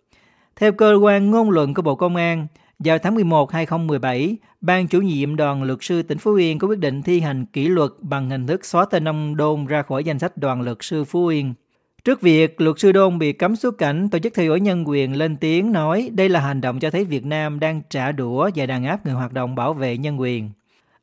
Theo 0.56 0.72
cơ 0.72 0.94
quan 1.02 1.30
ngôn 1.30 1.50
luận 1.50 1.74
của 1.74 1.82
Bộ 1.82 1.94
Công 1.94 2.16
an, 2.16 2.46
vào 2.78 2.98
tháng 2.98 3.14
11 3.14 3.52
2017, 3.52 4.36
Ban 4.60 4.88
chủ 4.88 5.00
nhiệm 5.00 5.36
đoàn 5.36 5.62
luật 5.62 5.78
sư 5.82 6.02
tỉnh 6.02 6.18
Phú 6.18 6.34
Yên 6.34 6.58
có 6.58 6.68
quyết 6.68 6.78
định 6.78 7.02
thi 7.02 7.20
hành 7.20 7.46
kỷ 7.46 7.68
luật 7.68 7.90
bằng 8.00 8.30
hình 8.30 8.46
thức 8.46 8.64
xóa 8.64 8.84
tên 8.84 9.08
ông 9.08 9.36
Đôn 9.36 9.66
ra 9.66 9.82
khỏi 9.82 10.04
danh 10.04 10.18
sách 10.18 10.36
đoàn 10.36 10.60
luật 10.62 10.76
sư 10.80 11.04
Phú 11.04 11.26
Yên. 11.26 11.54
Trước 12.04 12.20
việc 12.20 12.60
luật 12.60 12.78
sư 12.78 12.92
Đôn 12.92 13.18
bị 13.18 13.32
cấm 13.32 13.56
xuất 13.56 13.78
cảnh, 13.78 14.08
Tổ 14.08 14.18
chức 14.18 14.34
Theo 14.34 14.46
dõi 14.46 14.60
Nhân 14.60 14.88
quyền 14.88 15.16
lên 15.16 15.36
tiếng 15.36 15.72
nói 15.72 16.10
đây 16.12 16.28
là 16.28 16.40
hành 16.40 16.60
động 16.60 16.80
cho 16.80 16.90
thấy 16.90 17.04
Việt 17.04 17.24
Nam 17.24 17.60
đang 17.60 17.82
trả 17.90 18.12
đũa 18.12 18.50
và 18.54 18.66
đàn 18.66 18.84
áp 18.84 19.06
người 19.06 19.14
hoạt 19.14 19.32
động 19.32 19.54
bảo 19.54 19.74
vệ 19.74 19.96
nhân 19.96 20.20
quyền. 20.20 20.50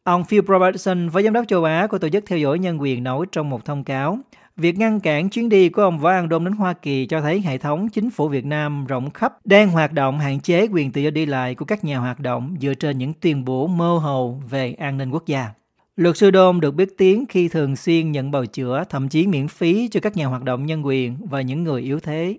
Ông 0.03 0.23
Phil 0.23 0.41
Robertson, 0.47 1.09
Phó 1.09 1.21
Giám 1.21 1.33
đốc 1.33 1.47
châu 1.47 1.63
Á 1.63 1.87
của 1.87 1.97
Tổ 1.97 2.09
chức 2.09 2.23
Theo 2.27 2.39
dõi 2.39 2.59
Nhân 2.59 2.81
quyền 2.81 3.03
nói 3.03 3.25
trong 3.31 3.49
một 3.49 3.65
thông 3.65 3.83
cáo, 3.83 4.19
Việc 4.57 4.77
ngăn 4.77 4.99
cản 4.99 5.29
chuyến 5.29 5.49
đi 5.49 5.69
của 5.69 5.81
ông 5.81 5.99
Võ 5.99 6.09
An 6.09 6.29
Đôn 6.29 6.43
đến 6.43 6.53
Hoa 6.53 6.73
Kỳ 6.73 7.05
cho 7.05 7.21
thấy 7.21 7.41
hệ 7.41 7.57
thống 7.57 7.89
chính 7.89 8.09
phủ 8.09 8.27
Việt 8.27 8.45
Nam 8.45 8.85
rộng 8.85 9.09
khắp 9.09 9.33
đang 9.43 9.69
hoạt 9.69 9.93
động 9.93 10.19
hạn 10.19 10.39
chế 10.39 10.67
quyền 10.73 10.91
tự 10.91 11.01
do 11.01 11.09
đi 11.09 11.25
lại 11.25 11.55
của 11.55 11.65
các 11.65 11.83
nhà 11.83 11.97
hoạt 11.97 12.19
động 12.19 12.55
dựa 12.61 12.73
trên 12.73 12.97
những 12.97 13.13
tuyên 13.13 13.45
bố 13.45 13.67
mơ 13.67 13.97
hồ 13.97 14.35
về 14.49 14.73
an 14.73 14.97
ninh 14.97 15.11
quốc 15.11 15.25
gia. 15.25 15.47
Luật 15.95 16.17
sư 16.17 16.31
Đôn 16.31 16.59
được 16.59 16.71
biết 16.71 16.89
tiếng 16.97 17.25
khi 17.29 17.47
thường 17.47 17.75
xuyên 17.75 18.11
nhận 18.11 18.31
bào 18.31 18.45
chữa, 18.45 18.83
thậm 18.89 19.09
chí 19.09 19.27
miễn 19.27 19.47
phí 19.47 19.87
cho 19.91 19.99
các 19.99 20.17
nhà 20.17 20.25
hoạt 20.25 20.43
động 20.43 20.65
nhân 20.65 20.85
quyền 20.85 21.17
và 21.29 21.41
những 21.41 21.63
người 21.63 21.81
yếu 21.81 21.99
thế. 21.99 22.35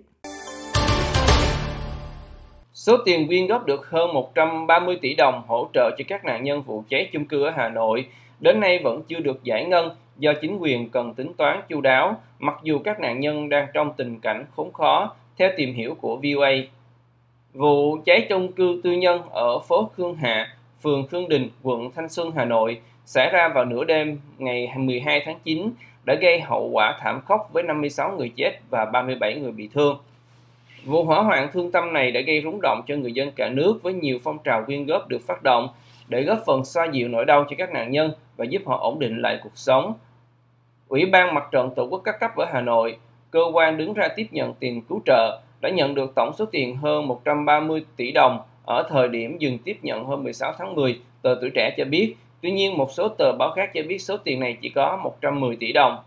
Số 2.73 2.97
tiền 3.05 3.27
quyên 3.27 3.47
góp 3.47 3.65
được 3.65 3.89
hơn 3.89 4.13
130 4.13 4.97
tỷ 5.01 5.13
đồng 5.15 5.41
hỗ 5.47 5.69
trợ 5.73 5.91
cho 5.97 6.03
các 6.07 6.25
nạn 6.25 6.43
nhân 6.43 6.61
vụ 6.61 6.83
cháy 6.89 7.09
chung 7.13 7.25
cư 7.25 7.43
ở 7.43 7.51
Hà 7.57 7.69
Nội 7.69 8.05
đến 8.39 8.59
nay 8.59 8.79
vẫn 8.83 9.01
chưa 9.07 9.19
được 9.19 9.43
giải 9.43 9.65
ngân 9.65 9.89
do 10.17 10.33
chính 10.41 10.57
quyền 10.57 10.89
cần 10.89 11.13
tính 11.13 11.33
toán 11.33 11.61
chu 11.69 11.81
đáo, 11.81 12.21
mặc 12.39 12.55
dù 12.63 12.79
các 12.79 12.99
nạn 12.99 13.19
nhân 13.19 13.49
đang 13.49 13.67
trong 13.73 13.93
tình 13.97 14.19
cảnh 14.19 14.45
khốn 14.55 14.73
khó, 14.73 15.15
theo 15.37 15.49
tìm 15.57 15.73
hiểu 15.73 15.95
của 16.01 16.15
VOA. 16.15 16.51
Vụ 17.53 17.97
cháy 18.05 18.25
chung 18.29 18.51
cư 18.51 18.81
tư 18.83 18.91
nhân 18.91 19.21
ở 19.29 19.59
phố 19.59 19.89
Khương 19.97 20.15
Hạ, 20.15 20.57
phường 20.81 21.07
Khương 21.07 21.29
Đình, 21.29 21.49
quận 21.63 21.91
Thanh 21.95 22.09
Xuân, 22.09 22.31
Hà 22.35 22.45
Nội 22.45 22.81
xảy 23.05 23.29
ra 23.29 23.47
vào 23.47 23.65
nửa 23.65 23.83
đêm 23.83 24.19
ngày 24.37 24.71
12 24.77 25.21
tháng 25.25 25.39
9 25.43 25.69
đã 26.05 26.13
gây 26.13 26.41
hậu 26.41 26.69
quả 26.69 26.97
thảm 27.01 27.21
khốc 27.25 27.49
với 27.53 27.63
56 27.63 28.17
người 28.17 28.31
chết 28.35 28.51
và 28.69 28.85
37 28.85 29.35
người 29.39 29.51
bị 29.51 29.69
thương. 29.73 29.97
Vụ 30.85 31.03
hỏa 31.03 31.21
hoạn 31.21 31.49
thương 31.53 31.71
tâm 31.71 31.93
này 31.93 32.11
đã 32.11 32.21
gây 32.21 32.41
rúng 32.41 32.59
động 32.61 32.81
cho 32.87 32.95
người 32.95 33.11
dân 33.11 33.31
cả 33.31 33.49
nước 33.49 33.79
với 33.83 33.93
nhiều 33.93 34.19
phong 34.23 34.37
trào 34.43 34.63
quyên 34.65 34.85
góp 34.85 35.07
được 35.07 35.21
phát 35.27 35.43
động 35.43 35.69
để 36.07 36.23
góp 36.23 36.39
phần 36.45 36.65
xoa 36.65 36.85
dịu 36.85 37.07
nỗi 37.07 37.25
đau 37.25 37.45
cho 37.49 37.55
các 37.57 37.71
nạn 37.71 37.91
nhân 37.91 38.11
và 38.37 38.45
giúp 38.45 38.61
họ 38.65 38.77
ổn 38.77 38.99
định 38.99 39.21
lại 39.21 39.39
cuộc 39.43 39.57
sống. 39.57 39.93
Ủy 40.87 41.05
ban 41.05 41.33
Mặt 41.33 41.43
trận 41.51 41.69
Tổ 41.75 41.83
quốc 41.83 42.01
các 42.05 42.19
cấp 42.19 42.35
ở 42.35 42.45
Hà 42.53 42.61
Nội, 42.61 42.97
cơ 43.31 43.39
quan 43.53 43.77
đứng 43.77 43.93
ra 43.93 44.07
tiếp 44.15 44.27
nhận 44.31 44.53
tiền 44.53 44.81
cứu 44.81 45.01
trợ, 45.05 45.41
đã 45.61 45.69
nhận 45.69 45.95
được 45.95 46.15
tổng 46.15 46.33
số 46.37 46.45
tiền 46.45 46.77
hơn 46.77 47.07
130 47.07 47.85
tỷ 47.95 48.11
đồng 48.11 48.39
ở 48.65 48.87
thời 48.89 49.07
điểm 49.07 49.37
dừng 49.37 49.57
tiếp 49.57 49.77
nhận 49.81 50.03
hôm 50.03 50.23
16 50.23 50.53
tháng 50.57 50.75
10, 50.75 50.99
tờ 51.21 51.35
Tuổi 51.41 51.49
Trẻ 51.55 51.73
cho 51.77 51.85
biết. 51.85 52.15
Tuy 52.41 52.51
nhiên, 52.51 52.77
một 52.77 52.91
số 52.91 53.07
tờ 53.07 53.31
báo 53.39 53.51
khác 53.55 53.71
cho 53.73 53.81
biết 53.87 53.97
số 53.97 54.17
tiền 54.17 54.39
này 54.39 54.57
chỉ 54.61 54.69
có 54.69 54.97
110 55.03 55.55
tỷ 55.55 55.73
đồng. 55.73 55.97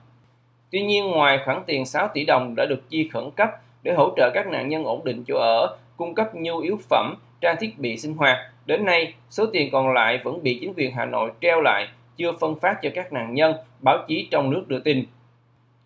Tuy 0.70 0.82
nhiên, 0.82 1.10
ngoài 1.10 1.38
khoản 1.44 1.62
tiền 1.66 1.86
6 1.86 2.08
tỷ 2.14 2.24
đồng 2.24 2.54
đã 2.54 2.66
được 2.66 2.88
chi 2.88 3.08
khẩn 3.12 3.30
cấp 3.36 3.50
để 3.82 3.92
hỗ 3.92 4.12
trợ 4.16 4.30
các 4.34 4.46
nạn 4.46 4.68
nhân 4.68 4.84
ổn 4.84 5.04
định 5.04 5.24
chỗ 5.26 5.38
ở, 5.38 5.76
cung 5.96 6.14
cấp 6.14 6.34
nhu 6.34 6.58
yếu 6.58 6.78
phẩm, 6.90 7.14
trang 7.40 7.56
thiết 7.60 7.78
bị 7.78 7.96
sinh 7.96 8.14
hoạt, 8.14 8.38
đến 8.66 8.84
nay 8.84 9.14
số 9.30 9.46
tiền 9.52 9.70
còn 9.72 9.92
lại 9.92 10.20
vẫn 10.24 10.42
bị 10.42 10.58
chính 10.60 10.74
quyền 10.76 10.92
Hà 10.92 11.04
Nội 11.04 11.30
treo 11.40 11.60
lại 11.60 11.88
chưa 12.16 12.32
phân 12.40 12.58
phát 12.60 12.78
cho 12.82 12.90
các 12.94 13.12
nạn 13.12 13.34
nhân, 13.34 13.54
báo 13.80 14.04
chí 14.08 14.28
trong 14.30 14.50
nước 14.50 14.64
đưa 14.68 14.78
tin. 14.78 15.04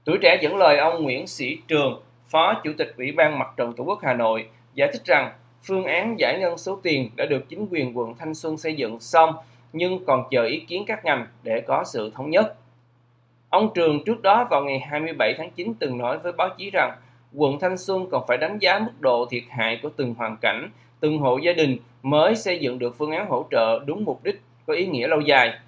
Tuổi 0.05 0.19
trẻ 0.23 0.39
dẫn 0.43 0.57
lời 0.57 0.79
ông 0.79 1.03
Nguyễn 1.03 1.27
Sĩ 1.27 1.59
Trường, 1.69 2.03
Phó 2.29 2.55
Chủ 2.65 2.73
tịch 2.79 2.95
Ủy 2.97 3.13
ban 3.13 3.39
Mặt 3.39 3.49
trận 3.57 3.73
Tổ 3.73 3.85
quốc 3.85 3.99
Hà 4.03 4.15
Nội, 4.15 4.47
giải 4.75 4.91
thích 4.93 5.03
rằng 5.05 5.33
phương 5.63 5.85
án 5.85 6.19
giải 6.19 6.39
ngân 6.39 6.59
số 6.59 6.81
tiền 6.83 7.11
đã 7.17 7.27
được 7.27 7.49
chính 7.49 7.67
quyền 7.71 7.99
quận 7.99 8.15
Thanh 8.19 8.35
Xuân 8.35 8.57
xây 8.57 8.75
dựng 8.75 9.01
xong 9.01 9.35
nhưng 9.73 10.05
còn 10.05 10.25
chờ 10.31 10.45
ý 10.45 10.61
kiến 10.61 10.85
các 10.87 11.05
ngành 11.05 11.27
để 11.43 11.61
có 11.61 11.85
sự 11.85 12.11
thống 12.15 12.31
nhất. 12.31 12.55
Ông 13.49 13.71
Trường 13.75 14.05
trước 14.05 14.23
đó 14.23 14.47
vào 14.51 14.65
ngày 14.65 14.79
27 14.79 15.35
tháng 15.39 15.51
9 15.51 15.75
từng 15.75 15.99
nói 15.99 16.19
với 16.19 16.33
báo 16.33 16.49
chí 16.59 16.71
rằng 16.71 16.97
quận 17.35 17.59
Thanh 17.61 17.79
Xuân 17.79 18.07
còn 18.11 18.25
phải 18.29 18.39
đánh 18.39 18.59
giá 18.59 18.79
mức 18.79 19.01
độ 19.01 19.27
thiệt 19.31 19.43
hại 19.49 19.81
của 19.83 19.89
từng 19.97 20.15
hoàn 20.15 20.37
cảnh, 20.37 20.71
từng 21.01 21.19
hộ 21.19 21.39
gia 21.39 21.53
đình 21.53 21.79
mới 22.03 22.37
xây 22.37 22.59
dựng 22.59 22.79
được 22.79 22.99
phương 22.99 23.11
án 23.11 23.29
hỗ 23.29 23.47
trợ 23.51 23.79
đúng 23.87 24.05
mục 24.05 24.25
đích 24.25 24.41
có 24.67 24.75
ý 24.75 24.87
nghĩa 24.87 25.07
lâu 25.07 25.21
dài. 25.21 25.59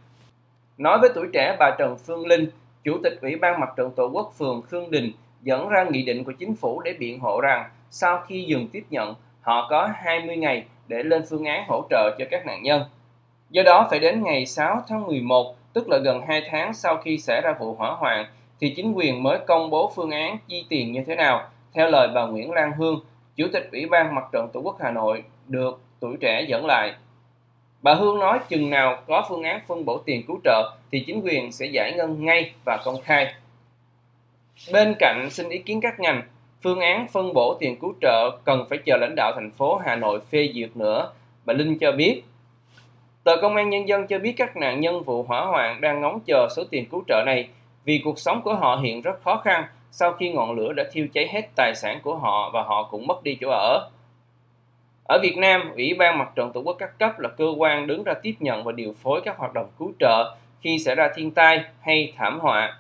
Nói 0.78 0.98
với 0.98 1.10
tuổi 1.14 1.26
trẻ 1.32 1.56
bà 1.58 1.70
Trần 1.78 1.96
Phương 2.06 2.26
Linh, 2.26 2.46
Chủ 2.84 2.98
tịch 3.02 3.19
Ủy 3.22 3.36
ban 3.36 3.60
Mặt 3.60 3.70
trận 3.76 3.90
Tổ 3.96 4.10
quốc 4.12 4.32
phường 4.38 4.62
Khương 4.62 4.90
Đình 4.90 5.12
dẫn 5.42 5.69
ra 5.69 5.84
nghị 5.90 6.02
định 6.02 6.24
của 6.24 6.32
chính 6.32 6.56
phủ 6.56 6.80
để 6.80 6.92
biện 6.98 7.20
hộ 7.20 7.40
rằng 7.40 7.70
sau 7.90 8.22
khi 8.26 8.44
dừng 8.48 8.69
tiếp 8.72 8.84
nhận, 8.91 9.14
họ 9.41 9.67
có 9.70 9.88
20 9.94 10.36
ngày 10.36 10.64
để 10.88 11.02
lên 11.02 11.22
phương 11.31 11.44
án 11.44 11.64
hỗ 11.69 11.82
trợ 11.91 12.17
cho 12.19 12.24
các 12.31 12.46
nạn 12.46 12.62
nhân. 12.62 12.82
Do 13.50 13.62
đó 13.62 13.86
phải 13.91 13.98
đến 13.98 14.22
ngày 14.22 14.46
6 14.46 14.82
tháng 14.88 15.06
11, 15.06 15.56
tức 15.72 15.88
là 15.88 15.98
gần 15.98 16.20
2 16.29 16.43
tháng 16.50 16.74
sau 16.74 16.96
khi 16.96 17.19
xảy 17.19 17.41
ra 17.41 17.55
vụ 17.60 17.74
hỏa 17.74 17.91
hoạn, 17.94 18.26
thì 18.60 18.72
chính 18.76 18.93
quyền 18.93 19.22
mới 19.22 19.38
công 19.46 19.70
bố 19.70 19.93
phương 19.96 20.10
án 20.10 20.38
chi 20.48 20.67
tiền 20.69 20.93
như 20.93 21.05
thế 21.06 21.14
nào, 21.14 21.48
theo 21.74 21.91
lời 21.91 22.08
bà 22.14 22.26
Nguyễn 22.26 22.52
Lan 22.52 22.72
Hương, 22.72 23.00
Chủ 23.36 23.46
tịch 23.52 23.69
Ủy 23.72 23.86
ban 23.86 24.14
Mặt 24.14 24.24
trận 24.32 24.48
Tổ 24.52 24.60
quốc 24.60 24.76
Hà 24.81 24.91
Nội 24.91 25.24
được 25.48 25.81
tuổi 26.00 26.17
trẻ 26.20 26.44
dẫn 26.48 26.67
lại. 26.67 26.94
Bà 27.82 27.94
Hương 27.94 28.19
nói 28.19 28.39
chừng 28.48 28.70
nào 28.70 29.03
có 29.06 29.27
phương 29.29 29.43
án 29.43 29.60
phân 29.69 29.84
bổ 29.84 29.98
tiền 29.98 30.22
cứu 30.27 30.41
trợ 30.44 30.72
thì 30.93 31.05
chính 31.06 31.20
quyền 31.24 31.53
sẽ 31.53 31.67
giải 31.67 31.93
ngân 31.96 32.24
ngay 32.24 32.53
và 32.65 32.79
công 32.84 33.01
khai. 33.05 33.34
Bên 34.72 34.94
cạnh 34.98 35.29
xin 35.31 35.48
ý 35.48 35.58
kiến 35.58 35.81
các 35.81 36.01
ngành, 36.01 36.22
phương 36.62 36.81
án 36.81 37.06
phân 37.08 37.32
bổ 37.34 37.56
tiền 37.60 37.77
cứu 37.77 37.94
trợ 38.01 38.31
cần 38.44 38.65
phải 38.70 38.79
chờ 38.79 38.96
lãnh 38.96 39.15
đạo 39.17 39.32
thành 39.34 39.51
phố 39.51 39.77
Hà 39.84 39.96
Nội 39.96 40.20
phê 40.31 40.51
duyệt 40.55 40.77
nữa. 40.77 41.12
Bà 41.44 41.55
Linh 41.55 41.79
cho 41.79 41.93
biết, 41.93 42.22
Tờ 43.24 43.36
Công 43.36 43.56
an 43.56 43.70
Nhân 43.70 43.89
dân 43.89 44.06
cho 44.06 44.19
biết 44.19 44.32
các 44.36 44.56
nạn 44.56 44.81
nhân 44.81 45.03
vụ 45.03 45.22
hỏa 45.22 45.44
hoạn 45.44 45.81
đang 45.81 46.01
ngóng 46.01 46.20
chờ 46.27 46.48
số 46.56 46.65
tiền 46.70 46.86
cứu 46.86 47.03
trợ 47.08 47.22
này 47.27 47.48
vì 47.84 48.01
cuộc 48.05 48.19
sống 48.19 48.43
của 48.43 48.55
họ 48.55 48.77
hiện 48.77 49.03
rất 49.03 49.22
khó 49.22 49.36
khăn 49.36 49.65
sau 49.91 50.12
khi 50.12 50.32
ngọn 50.32 50.53
lửa 50.53 50.72
đã 50.72 50.84
thiêu 50.93 51.06
cháy 51.15 51.29
hết 51.32 51.48
tài 51.56 51.74
sản 51.74 52.01
của 52.03 52.17
họ 52.17 52.51
và 52.55 52.62
họ 52.62 52.89
cũng 52.91 53.06
mất 53.06 53.22
đi 53.22 53.39
chỗ 53.41 53.48
ở. 53.51 53.91
Ở 55.05 55.19
Việt 55.23 55.37
Nam, 55.37 55.71
Ủy 55.75 55.94
ban 55.94 56.19
Mặt 56.19 56.29
trận 56.35 56.53
Tổ 56.53 56.61
quốc 56.61 56.77
các 56.79 56.99
cấp 56.99 57.21
là 57.21 57.29
cơ 57.29 57.44
quan 57.56 57.87
đứng 57.87 58.05
ra 58.05 58.15
tiếp 58.23 58.35
nhận 58.41 58.65
và 58.65 58.73
điều 58.73 58.94
phối 59.03 59.21
các 59.25 59.39
hoạt 59.39 59.55
động 59.55 59.67
cứu 59.79 59.93
trợ 60.01 60.35
khi 60.61 60.79
xảy 60.79 60.94
ra 60.94 61.09
thiên 61.15 61.31
tai 61.31 61.65
hay 61.81 62.13
thảm 62.17 62.41
họa. 62.41 62.79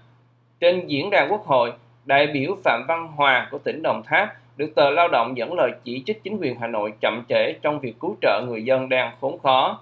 Trên 0.60 0.86
diễn 0.86 1.10
đàn 1.10 1.32
Quốc 1.32 1.46
hội, 1.46 1.72
đại 2.04 2.26
biểu 2.26 2.56
Phạm 2.64 2.84
Văn 2.88 3.08
Hòa 3.16 3.48
của 3.50 3.58
tỉnh 3.58 3.82
Đồng 3.82 4.02
Tháp 4.06 4.34
được 4.56 4.72
tờ 4.74 4.90
Lao 4.90 5.08
động 5.08 5.36
dẫn 5.36 5.54
lời 5.54 5.72
chỉ 5.84 6.02
trích 6.06 6.22
chính 6.22 6.36
quyền 6.36 6.58
Hà 6.60 6.66
Nội 6.66 6.92
chậm 7.00 7.24
trễ 7.28 7.52
trong 7.52 7.80
việc 7.80 7.94
cứu 8.00 8.16
trợ 8.22 8.42
người 8.46 8.64
dân 8.64 8.88
đang 8.88 9.16
khốn 9.20 9.38
khó. 9.38 9.80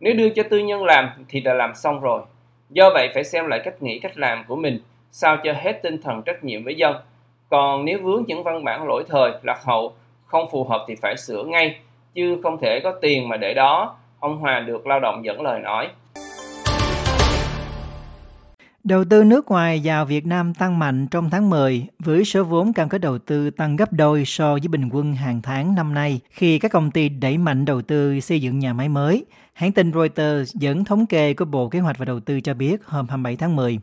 Nếu 0.00 0.14
đưa 0.14 0.28
cho 0.28 0.42
tư 0.50 0.58
nhân 0.58 0.84
làm 0.84 1.08
thì 1.28 1.40
đã 1.40 1.54
làm 1.54 1.74
xong 1.74 2.00
rồi. 2.00 2.22
Do 2.70 2.90
vậy 2.94 3.10
phải 3.14 3.24
xem 3.24 3.46
lại 3.46 3.60
cách 3.64 3.82
nghĩ 3.82 3.98
cách 3.98 4.18
làm 4.18 4.44
của 4.48 4.56
mình, 4.56 4.80
sao 5.10 5.36
cho 5.44 5.52
hết 5.52 5.80
tinh 5.82 6.02
thần 6.02 6.22
trách 6.22 6.44
nhiệm 6.44 6.64
với 6.64 6.74
dân. 6.74 6.96
Còn 7.48 7.84
nếu 7.84 7.98
vướng 8.02 8.24
những 8.26 8.42
văn 8.42 8.64
bản 8.64 8.88
lỗi 8.88 9.04
thời, 9.08 9.32
lạc 9.42 9.64
hậu 9.64 9.94
không 10.30 10.46
phù 10.52 10.64
hợp 10.64 10.84
thì 10.88 10.94
phải 11.02 11.16
sửa 11.16 11.44
ngay, 11.44 11.76
chứ 12.14 12.40
không 12.42 12.58
thể 12.62 12.80
có 12.84 12.92
tiền 13.02 13.28
mà 13.28 13.36
để 13.36 13.54
đó 13.54 13.96
ông 14.18 14.38
Hòa 14.38 14.60
được 14.60 14.86
lao 14.86 15.00
động 15.00 15.24
dẫn 15.24 15.40
lời 15.40 15.60
nói 15.60 15.88
Đầu 18.84 19.04
tư 19.04 19.24
nước 19.24 19.48
ngoài 19.48 19.80
vào 19.84 20.04
Việt 20.04 20.26
Nam 20.26 20.54
tăng 20.54 20.78
mạnh 20.78 21.06
trong 21.10 21.30
tháng 21.30 21.50
10 21.50 21.86
với 21.98 22.24
số 22.24 22.44
vốn 22.44 22.72
cam 22.72 22.88
kết 22.88 23.00
đầu 23.00 23.18
tư 23.18 23.50
tăng 23.50 23.76
gấp 23.76 23.92
đôi 23.92 24.24
so 24.24 24.52
với 24.52 24.68
bình 24.68 24.88
quân 24.92 25.14
hàng 25.14 25.42
tháng 25.42 25.74
năm 25.74 25.94
nay, 25.94 26.20
khi 26.30 26.58
các 26.58 26.72
công 26.72 26.90
ty 26.90 27.08
đẩy 27.08 27.38
mạnh 27.38 27.64
đầu 27.64 27.82
tư 27.82 28.20
xây 28.20 28.40
dựng 28.40 28.58
nhà 28.58 28.72
máy 28.72 28.88
mới. 28.88 29.24
Hãng 29.52 29.72
tin 29.72 29.92
Reuters 29.92 30.56
dẫn 30.56 30.84
thống 30.84 31.06
kê 31.06 31.34
của 31.34 31.44
Bộ 31.44 31.68
Kế 31.68 31.78
hoạch 31.78 31.98
và 31.98 32.04
Đầu 32.04 32.20
tư 32.20 32.40
cho 32.40 32.54
biết 32.54 32.84
hôm 32.84 33.08
27 33.08 33.36
tháng 33.36 33.56
10. 33.56 33.78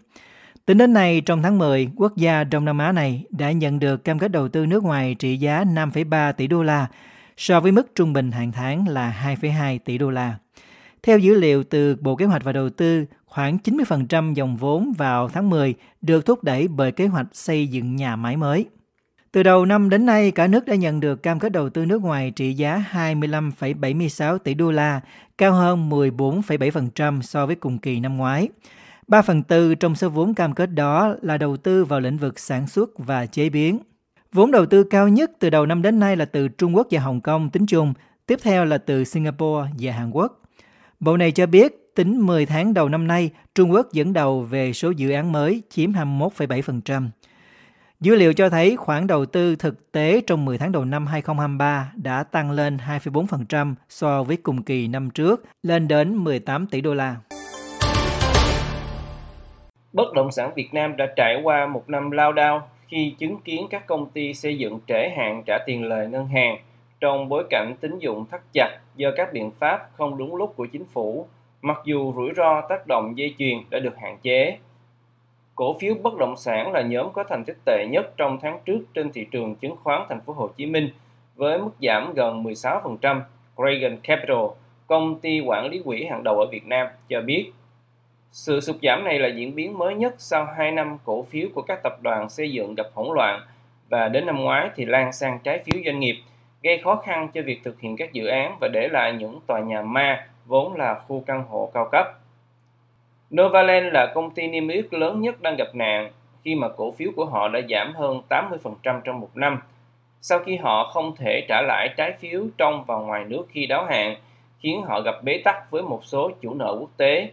Tính 0.68 0.78
đến 0.78 0.94
nay, 0.94 1.22
trong 1.22 1.42
tháng 1.42 1.58
10, 1.58 1.90
quốc 1.96 2.18
gia 2.18 2.44
Đông 2.44 2.66
Nam 2.66 2.78
Á 2.78 2.92
này 2.92 3.24
đã 3.30 3.52
nhận 3.52 3.80
được 3.80 4.04
cam 4.04 4.20
kết 4.20 4.32
đầu 4.32 4.48
tư 4.48 4.66
nước 4.66 4.84
ngoài 4.84 5.16
trị 5.20 5.38
giá 5.38 5.64
5,3 5.64 6.34
tỷ 6.34 6.48
đô 6.48 6.64
la, 6.64 6.88
so 7.38 7.60
với 7.60 7.72
mức 7.72 7.96
trung 7.96 8.14
bình 8.14 8.32
hàng 8.32 8.52
tháng 8.52 8.88
là 8.88 9.36
2,2 9.42 9.80
tỷ 9.86 9.98
đô 9.98 10.10
la. 10.10 10.36
Theo 11.04 11.20
dữ 11.20 11.34
liệu 11.34 11.64
từ 11.64 11.96
Bộ 11.96 12.16
Kế 12.16 12.26
hoạch 12.26 12.44
và 12.44 12.52
Đầu 12.52 12.70
tư, 12.70 13.06
khoảng 13.26 13.58
90% 13.64 14.34
dòng 14.34 14.58
vốn 14.58 14.94
vào 14.98 15.30
tháng 15.30 15.50
10 15.50 15.74
được 16.02 16.26
thúc 16.26 16.44
đẩy 16.44 16.68
bởi 16.68 16.92
kế 16.92 17.08
hoạch 17.08 17.28
xây 17.34 17.68
dựng 17.68 17.96
nhà 17.96 18.16
máy 18.16 18.38
mới. 18.38 18.66
Từ 19.32 19.44
đầu 19.44 19.66
năm 19.66 19.90
đến 19.90 20.06
nay, 20.06 20.32
cả 20.32 20.48
nước 20.48 20.66
đã 20.66 20.76
nhận 20.76 21.00
được 21.00 21.24
cam 21.24 21.40
kết 21.40 21.52
đầu 21.52 21.70
tư 21.70 21.86
nước 21.86 22.02
ngoài 22.02 22.32
trị 22.32 22.54
giá 22.54 22.84
25,76 22.92 24.38
tỷ 24.38 24.54
đô 24.54 24.72
la, 24.72 25.02
cao 25.38 25.52
hơn 25.52 25.90
14,7% 25.90 27.22
so 27.22 27.46
với 27.46 27.56
cùng 27.56 27.78
kỳ 27.78 28.00
năm 28.00 28.18
ngoái. 28.18 28.50
3 29.08 29.22
phần 29.22 29.44
tư 29.44 29.76
trong 29.76 29.96
số 29.96 30.10
vốn 30.10 30.34
cam 30.34 30.54
kết 30.54 30.66
đó 30.74 31.16
là 31.22 31.38
đầu 31.38 31.58
tư 31.58 31.86
vào 31.86 32.00
lĩnh 32.00 32.18
vực 32.18 32.40
sản 32.40 32.68
xuất 32.68 32.90
và 32.98 33.26
chế 33.26 33.50
biến. 33.50 33.80
Vốn 34.34 34.52
đầu 34.52 34.66
tư 34.66 34.84
cao 34.84 35.08
nhất 35.08 35.32
từ 35.40 35.50
đầu 35.50 35.66
năm 35.66 35.82
đến 35.82 36.00
nay 36.00 36.16
là 36.16 36.26
từ 36.26 36.48
Trung 36.48 36.76
Quốc 36.76 36.88
và 36.92 37.00
Hồng 37.00 37.22
Kông 37.22 37.50
tính 37.50 37.66
chung, 37.66 37.94
tiếp 38.26 38.40
theo 38.44 38.66
là 38.66 38.78
từ 38.78 39.04
Singapore 39.04 39.70
và 39.80 39.94
Hàn 39.94 40.12
Quốc. 40.12 40.42
Bộ 41.00 41.18
này 41.18 41.32
cho 41.32 41.46
biết, 41.46 41.96
tính 41.96 42.20
10 42.26 42.46
tháng 42.46 42.74
đầu 42.74 42.90
năm 42.90 43.08
nay, 43.08 43.30
Trung 43.56 43.72
Quốc 43.72 43.94
dẫn 43.94 44.14
đầu 44.14 44.42
về 44.42 44.74
số 44.74 44.92
dự 44.92 45.12
án 45.12 45.32
mới 45.32 45.64
chiếm 45.70 45.92
21,7%. 45.92 47.10
Dữ 48.00 48.16
liệu 48.16 48.34
cho 48.34 48.50
thấy 48.50 48.76
khoản 48.76 49.08
đầu 49.08 49.26
tư 49.26 49.56
thực 49.56 49.92
tế 49.92 50.22
trong 50.28 50.46
10 50.46 50.58
tháng 50.58 50.72
đầu 50.72 50.86
năm 50.86 51.08
2023 51.08 51.92
đã 51.96 52.24
tăng 52.24 52.52
lên 52.52 52.78
2,4% 52.78 53.76
so 53.90 54.24
với 54.24 54.38
cùng 54.38 54.64
kỳ 54.64 54.88
năm 54.88 55.10
trước, 55.10 55.44
lên 55.64 55.88
đến 55.88 56.16
18 56.16 56.68
tỷ 56.68 56.82
đô 56.82 56.94
la. 56.94 57.16
Bất 59.98 60.14
động 60.14 60.32
sản 60.32 60.52
Việt 60.56 60.74
Nam 60.74 60.98
đã 60.98 61.06
trải 61.16 61.42
qua 61.44 61.66
một 61.66 61.90
năm 61.90 62.12
lao 62.12 62.34
đao 62.34 62.70
khi 62.88 63.16
chứng 63.18 63.38
kiến 63.38 63.68
các 63.70 63.88
công 63.88 64.10
ty 64.10 64.34
xây 64.34 64.58
dựng 64.58 64.80
trễ 64.88 65.10
hạn 65.18 65.44
trả 65.46 65.58
tiền 65.66 65.84
lời 65.84 66.08
ngân 66.08 66.28
hàng 66.28 66.58
trong 67.00 67.30
bối 67.30 67.44
cảnh 67.50 67.76
tín 67.82 68.00
dụng 68.00 68.26
thắt 68.32 68.42
chặt 68.54 68.80
do 68.96 69.12
các 69.16 69.34
biện 69.34 69.52
pháp 69.60 69.90
không 69.94 70.18
đúng 70.18 70.36
lúc 70.36 70.54
của 70.56 70.66
chính 70.66 70.86
phủ, 70.86 71.28
mặc 71.62 71.78
dù 71.86 72.14
rủi 72.16 72.30
ro 72.36 72.62
tác 72.70 72.88
động 72.88 73.18
dây 73.18 73.36
chuyền 73.38 73.58
đã 73.70 73.80
được 73.80 73.98
hạn 73.98 74.18
chế. 74.22 74.58
Cổ 75.56 75.80
phiếu 75.80 75.96
bất 76.04 76.18
động 76.18 76.38
sản 76.38 76.72
là 76.72 76.82
nhóm 76.82 77.14
có 77.14 77.24
thành 77.24 77.44
tích 77.46 77.58
tệ 77.66 77.86
nhất 77.92 78.14
trong 78.18 78.38
tháng 78.42 78.60
trước 78.66 78.80
trên 78.94 79.12
thị 79.12 79.28
trường 79.32 79.56
chứng 79.56 79.76
khoán 79.84 80.02
thành 80.10 80.22
phố 80.22 80.34
Hồ 80.34 80.50
Chí 80.58 80.66
Minh 80.66 80.90
với 81.36 81.60
mức 81.60 81.72
giảm 81.82 82.14
gần 82.14 82.44
16%. 82.44 83.22
Reagan 83.58 83.98
Capital, 84.04 84.46
công 84.88 85.20
ty 85.20 85.40
quản 85.40 85.70
lý 85.70 85.82
quỹ 85.86 86.06
hàng 86.06 86.24
đầu 86.24 86.40
ở 86.40 86.46
Việt 86.52 86.66
Nam, 86.66 86.88
cho 87.10 87.22
biết 87.22 87.52
sự 88.32 88.60
sụt 88.60 88.76
giảm 88.84 89.04
này 89.04 89.20
là 89.20 89.28
diễn 89.28 89.56
biến 89.56 89.78
mới 89.78 89.96
nhất 89.96 90.16
sau 90.18 90.48
2 90.58 90.72
năm 90.72 90.98
cổ 91.06 91.24
phiếu 91.24 91.48
của 91.56 91.62
các 91.62 91.80
tập 91.84 91.94
đoàn 92.02 92.30
xây 92.30 92.52
dựng 92.52 92.76
gặp 92.76 92.88
hỗn 92.94 93.16
loạn 93.16 93.42
và 93.90 94.10
đến 94.10 94.26
năm 94.26 94.42
ngoái 94.42 94.70
thì 94.76 94.86
lan 94.86 95.14
sang 95.14 95.40
trái 95.44 95.60
phiếu 95.60 95.76
doanh 95.86 96.00
nghiệp, 96.00 96.16
gây 96.64 96.78
khó 96.84 96.96
khăn 96.96 97.30
cho 97.34 97.42
việc 97.42 97.62
thực 97.64 97.80
hiện 97.80 97.98
các 97.98 98.14
dự 98.14 98.26
án 98.26 98.58
và 98.62 98.68
để 98.68 98.88
lại 98.88 99.14
những 99.14 99.40
tòa 99.48 99.60
nhà 99.60 99.82
ma 99.82 100.28
vốn 100.46 100.76
là 100.76 101.00
khu 101.08 101.24
căn 101.28 101.44
hộ 101.50 101.72
cao 101.74 101.90
cấp. 101.92 102.08
Novaland 103.36 103.94
là 103.94 104.12
công 104.16 104.32
ty 104.32 104.48
niêm 104.48 104.68
yết 104.68 104.94
lớn 104.94 105.22
nhất 105.22 105.42
đang 105.42 105.56
gặp 105.56 105.76
nạn 105.76 106.12
khi 106.44 106.56
mà 106.56 106.70
cổ 106.70 106.92
phiếu 106.92 107.12
của 107.16 107.26
họ 107.26 107.48
đã 107.48 107.60
giảm 107.70 107.94
hơn 107.94 108.22
80% 108.30 109.02
trong 109.02 109.20
một 109.20 109.30
năm 109.36 109.62
sau 110.22 110.40
khi 110.40 110.56
họ 110.56 110.84
không 110.84 111.16
thể 111.16 111.46
trả 111.48 111.62
lãi 111.62 111.90
trái 111.98 112.14
phiếu 112.20 112.44
trong 112.58 112.84
và 112.88 112.96
ngoài 112.96 113.26
nước 113.28 113.46
khi 113.50 113.66
đáo 113.66 113.86
hạn, 113.86 114.16
khiến 114.60 114.82
họ 114.82 115.02
gặp 115.02 115.16
bế 115.24 115.42
tắc 115.44 115.72
với 115.72 115.82
một 115.82 116.00
số 116.04 116.32
chủ 116.42 116.54
nợ 116.54 116.76
quốc 116.80 116.90
tế 116.98 117.32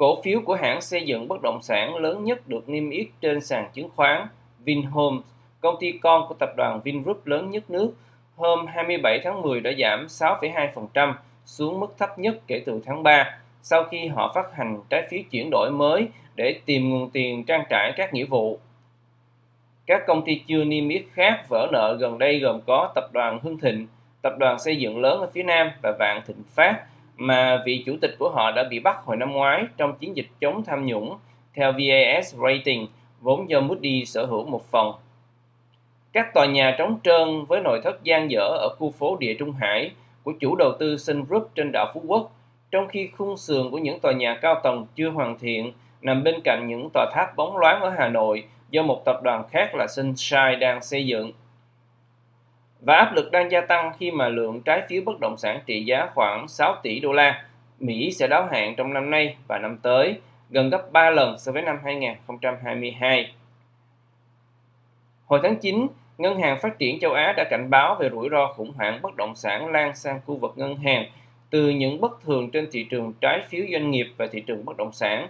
Cổ 0.00 0.22
phiếu 0.22 0.40
của 0.44 0.54
hãng 0.54 0.80
xây 0.80 1.02
dựng 1.02 1.28
bất 1.28 1.42
động 1.42 1.62
sản 1.62 1.96
lớn 1.96 2.24
nhất 2.24 2.48
được 2.48 2.68
niêm 2.68 2.90
yết 2.90 3.06
trên 3.20 3.40
sàn 3.40 3.68
chứng 3.72 3.88
khoán 3.96 4.26
Vinhomes, 4.64 5.22
công 5.60 5.76
ty 5.80 5.92
con 5.92 6.28
của 6.28 6.34
tập 6.34 6.50
đoàn 6.56 6.80
Vingroup 6.84 7.26
lớn 7.26 7.50
nhất 7.50 7.70
nước, 7.70 7.92
hôm 8.36 8.66
27 8.66 9.20
tháng 9.24 9.42
10 9.42 9.60
đã 9.60 9.70
giảm 9.78 10.06
6,2% 10.06 11.14
xuống 11.44 11.80
mức 11.80 11.94
thấp 11.98 12.18
nhất 12.18 12.40
kể 12.46 12.62
từ 12.66 12.82
tháng 12.86 13.02
3 13.02 13.38
sau 13.62 13.84
khi 13.84 14.06
họ 14.06 14.32
phát 14.34 14.56
hành 14.56 14.80
trái 14.90 15.06
phiếu 15.10 15.20
chuyển 15.30 15.48
đổi 15.50 15.70
mới 15.70 16.08
để 16.34 16.60
tìm 16.64 16.90
nguồn 16.90 17.10
tiền 17.10 17.44
trang 17.44 17.64
trải 17.70 17.92
các 17.96 18.14
nghĩa 18.14 18.24
vụ. 18.24 18.58
Các 19.86 20.02
công 20.06 20.24
ty 20.24 20.42
chưa 20.46 20.64
niêm 20.64 20.88
yết 20.88 21.02
khác 21.12 21.44
vỡ 21.48 21.68
nợ 21.72 21.96
gần 22.00 22.18
đây 22.18 22.38
gồm 22.40 22.60
có 22.66 22.92
tập 22.94 23.04
đoàn 23.12 23.38
Hưng 23.42 23.58
Thịnh, 23.58 23.86
tập 24.22 24.32
đoàn 24.38 24.58
xây 24.58 24.76
dựng 24.76 25.00
lớn 25.00 25.20
ở 25.20 25.30
phía 25.34 25.42
Nam 25.42 25.70
và 25.82 25.92
Vạn 25.98 26.22
Thịnh 26.26 26.42
Phát 26.54 26.84
mà 27.20 27.62
vị 27.64 27.82
chủ 27.86 27.96
tịch 28.00 28.16
của 28.18 28.30
họ 28.30 28.50
đã 28.50 28.64
bị 28.64 28.80
bắt 28.80 28.96
hồi 29.04 29.16
năm 29.16 29.32
ngoái 29.32 29.64
trong 29.76 29.94
chiến 29.98 30.16
dịch 30.16 30.26
chống 30.40 30.64
tham 30.64 30.86
nhũng 30.86 31.18
theo 31.54 31.72
VAS 31.72 32.34
Rating, 32.34 32.86
vốn 33.20 33.50
do 33.50 33.60
Moody 33.60 34.04
sở 34.04 34.24
hữu 34.24 34.44
một 34.44 34.70
phần. 34.70 34.92
Các 36.12 36.34
tòa 36.34 36.46
nhà 36.46 36.74
trống 36.78 36.98
trơn 37.04 37.44
với 37.44 37.60
nội 37.60 37.80
thất 37.84 38.02
gian 38.02 38.30
dở 38.30 38.40
ở 38.40 38.74
khu 38.78 38.90
phố 38.90 39.16
Địa 39.20 39.34
Trung 39.34 39.52
Hải 39.52 39.90
của 40.22 40.32
chủ 40.40 40.56
đầu 40.56 40.72
tư 40.78 40.96
Sun 40.96 41.24
Group 41.24 41.50
trên 41.54 41.72
đảo 41.72 41.90
Phú 41.94 42.02
Quốc, 42.06 42.30
trong 42.70 42.88
khi 42.88 43.08
khung 43.16 43.36
sườn 43.36 43.70
của 43.70 43.78
những 43.78 44.00
tòa 44.00 44.12
nhà 44.12 44.34
cao 44.34 44.60
tầng 44.62 44.86
chưa 44.94 45.10
hoàn 45.10 45.38
thiện 45.38 45.72
nằm 46.02 46.24
bên 46.24 46.40
cạnh 46.44 46.66
những 46.68 46.88
tòa 46.94 47.10
tháp 47.14 47.36
bóng 47.36 47.56
loáng 47.56 47.80
ở 47.80 47.90
Hà 47.98 48.08
Nội 48.08 48.44
do 48.70 48.82
một 48.82 49.02
tập 49.04 49.20
đoàn 49.22 49.44
khác 49.50 49.74
là 49.74 49.86
Sunshine 49.86 50.56
đang 50.56 50.82
xây 50.82 51.06
dựng 51.06 51.32
và 52.80 52.94
áp 52.94 53.12
lực 53.14 53.30
đang 53.30 53.50
gia 53.50 53.60
tăng 53.60 53.92
khi 53.98 54.10
mà 54.10 54.28
lượng 54.28 54.60
trái 54.60 54.82
phiếu 54.88 55.02
bất 55.06 55.20
động 55.20 55.36
sản 55.36 55.60
trị 55.66 55.84
giá 55.84 56.08
khoảng 56.14 56.48
6 56.48 56.76
tỷ 56.82 57.00
đô 57.00 57.12
la 57.12 57.44
Mỹ 57.80 58.10
sẽ 58.12 58.26
đáo 58.26 58.48
hạn 58.52 58.74
trong 58.76 58.92
năm 58.92 59.10
nay 59.10 59.36
và 59.48 59.58
năm 59.58 59.78
tới, 59.82 60.20
gần 60.50 60.70
gấp 60.70 60.92
3 60.92 61.10
lần 61.10 61.38
so 61.38 61.52
với 61.52 61.62
năm 61.62 61.78
2022. 61.84 63.32
Hồi 65.26 65.40
tháng 65.42 65.56
9, 65.56 65.86
Ngân 66.18 66.40
hàng 66.40 66.58
Phát 66.60 66.78
triển 66.78 67.00
châu 67.00 67.12
Á 67.12 67.34
đã 67.36 67.44
cảnh 67.50 67.70
báo 67.70 67.94
về 67.94 68.10
rủi 68.10 68.28
ro 68.28 68.46
khủng 68.46 68.72
hoảng 68.76 69.02
bất 69.02 69.16
động 69.16 69.34
sản 69.34 69.72
lan 69.72 69.96
sang 69.96 70.20
khu 70.26 70.36
vực 70.36 70.52
ngân 70.56 70.76
hàng 70.76 71.04
từ 71.50 71.68
những 71.68 72.00
bất 72.00 72.22
thường 72.24 72.50
trên 72.50 72.68
thị 72.72 72.86
trường 72.90 73.12
trái 73.20 73.40
phiếu 73.48 73.64
doanh 73.72 73.90
nghiệp 73.90 74.06
và 74.16 74.26
thị 74.32 74.40
trường 74.40 74.64
bất 74.64 74.76
động 74.76 74.92
sản. 74.92 75.28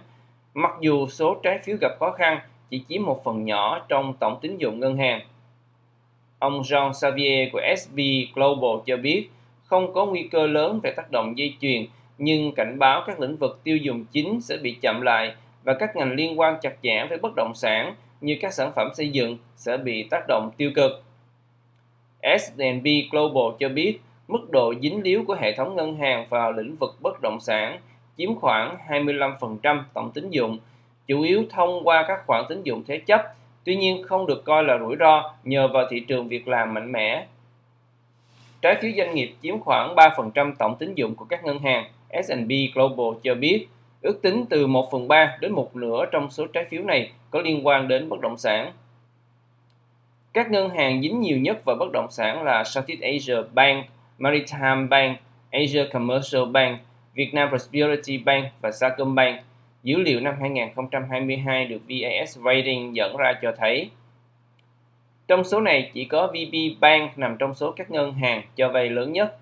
Mặc 0.53 0.71
dù 0.79 1.07
số 1.07 1.35
trái 1.43 1.59
phiếu 1.59 1.77
gặp 1.81 1.91
khó 1.99 2.11
khăn 2.11 2.39
chỉ 2.69 2.83
chiếm 2.89 3.03
một 3.03 3.23
phần 3.23 3.45
nhỏ 3.45 3.85
trong 3.89 4.13
tổng 4.19 4.39
tín 4.41 4.57
dụng 4.57 4.79
ngân 4.79 4.97
hàng, 4.97 5.21
Ông 6.41 6.61
Jean 6.61 6.93
Xavier 6.93 7.49
của 7.51 7.61
SB 7.77 7.99
Global 8.35 8.83
cho 8.85 8.97
biết 8.97 9.29
không 9.63 9.93
có 9.93 10.05
nguy 10.05 10.23
cơ 10.23 10.47
lớn 10.47 10.79
về 10.83 10.91
tác 10.91 11.11
động 11.11 11.37
dây 11.37 11.55
chuyền, 11.61 11.85
nhưng 12.17 12.51
cảnh 12.51 12.79
báo 12.79 13.03
các 13.07 13.19
lĩnh 13.19 13.37
vực 13.37 13.59
tiêu 13.63 13.77
dùng 13.77 14.05
chính 14.11 14.41
sẽ 14.41 14.57
bị 14.57 14.77
chậm 14.81 15.01
lại 15.01 15.35
và 15.63 15.73
các 15.73 15.95
ngành 15.95 16.11
liên 16.11 16.39
quan 16.39 16.57
chặt 16.61 16.73
chẽ 16.83 17.05
với 17.09 17.17
bất 17.17 17.31
động 17.35 17.51
sản 17.55 17.95
như 18.21 18.37
các 18.41 18.53
sản 18.53 18.71
phẩm 18.75 18.89
xây 18.93 19.09
dựng 19.09 19.37
sẽ 19.55 19.77
bị 19.77 20.03
tác 20.03 20.23
động 20.27 20.51
tiêu 20.57 20.71
cực. 20.75 21.03
S&P 22.39 23.11
Global 23.11 23.57
cho 23.59 23.69
biết 23.69 23.99
mức 24.27 24.51
độ 24.51 24.73
dính 24.81 25.01
líu 25.03 25.23
của 25.27 25.35
hệ 25.41 25.55
thống 25.55 25.75
ngân 25.75 25.95
hàng 25.95 26.25
vào 26.29 26.51
lĩnh 26.51 26.75
vực 26.75 26.95
bất 27.01 27.21
động 27.21 27.37
sản 27.41 27.79
chiếm 28.17 28.35
khoảng 28.35 28.77
25% 28.89 29.83
tổng 29.93 30.11
tín 30.13 30.29
dụng, 30.29 30.57
chủ 31.07 31.21
yếu 31.21 31.43
thông 31.49 31.83
qua 31.83 32.05
các 32.07 32.25
khoản 32.25 32.43
tín 32.49 32.63
dụng 32.63 32.83
thế 32.87 32.97
chấp 32.97 33.21
tuy 33.63 33.75
nhiên 33.75 34.03
không 34.03 34.25
được 34.25 34.45
coi 34.45 34.63
là 34.63 34.77
rủi 34.79 34.95
ro 34.99 35.33
nhờ 35.43 35.67
vào 35.67 35.85
thị 35.89 35.99
trường 35.99 36.27
việc 36.27 36.47
làm 36.47 36.73
mạnh 36.73 36.91
mẽ. 36.91 37.25
Trái 38.61 38.75
phiếu 38.81 38.91
doanh 38.97 39.15
nghiệp 39.15 39.33
chiếm 39.43 39.59
khoảng 39.59 39.95
3% 39.95 40.53
tổng 40.59 40.75
tín 40.79 40.93
dụng 40.95 41.15
của 41.15 41.25
các 41.25 41.45
ngân 41.45 41.59
hàng, 41.59 41.85
S&P 42.23 42.75
Global 42.75 43.19
cho 43.23 43.35
biết, 43.35 43.67
ước 44.01 44.21
tính 44.21 44.45
từ 44.49 44.67
1 44.67 44.91
phần 44.91 45.07
3 45.07 45.37
đến 45.41 45.51
một 45.51 45.75
nửa 45.75 46.05
trong 46.11 46.31
số 46.31 46.47
trái 46.47 46.65
phiếu 46.69 46.83
này 46.83 47.11
có 47.29 47.41
liên 47.41 47.67
quan 47.67 47.87
đến 47.87 48.09
bất 48.09 48.19
động 48.21 48.37
sản. 48.37 48.71
Các 50.33 50.51
ngân 50.51 50.69
hàng 50.69 51.01
dính 51.01 51.21
nhiều 51.21 51.37
nhất 51.37 51.65
vào 51.65 51.75
bất 51.75 51.91
động 51.93 52.11
sản 52.11 52.43
là 52.43 52.63
Southeast 52.63 53.01
Asia 53.01 53.41
Bank, 53.53 53.85
Maritime 54.17 54.87
Bank, 54.89 55.17
Asia 55.51 55.85
Commercial 55.93 56.45
Bank, 56.51 56.79
Vietnam 57.13 57.49
Prosperity 57.49 58.17
Bank 58.17 58.45
và 58.61 58.71
Sacombank– 58.71 59.41
Dữ 59.83 59.97
liệu 59.97 60.19
năm 60.19 60.35
2022 60.39 61.65
được 61.65 61.81
VAS 61.89 62.37
Rating 62.45 62.95
dẫn 62.95 63.17
ra 63.17 63.33
cho 63.41 63.53
thấy 63.57 63.89
trong 65.31 65.43
số 65.43 65.61
này 65.61 65.91
chỉ 65.93 66.05
có 66.05 66.27
VB 66.27 66.55
Bank 66.79 67.17
nằm 67.17 67.37
trong 67.39 67.55
số 67.55 67.71
các 67.71 67.91
ngân 67.91 68.13
hàng 68.13 68.41
cho 68.55 68.69
vay 68.69 68.89
lớn 68.89 69.13
nhất. 69.13 69.37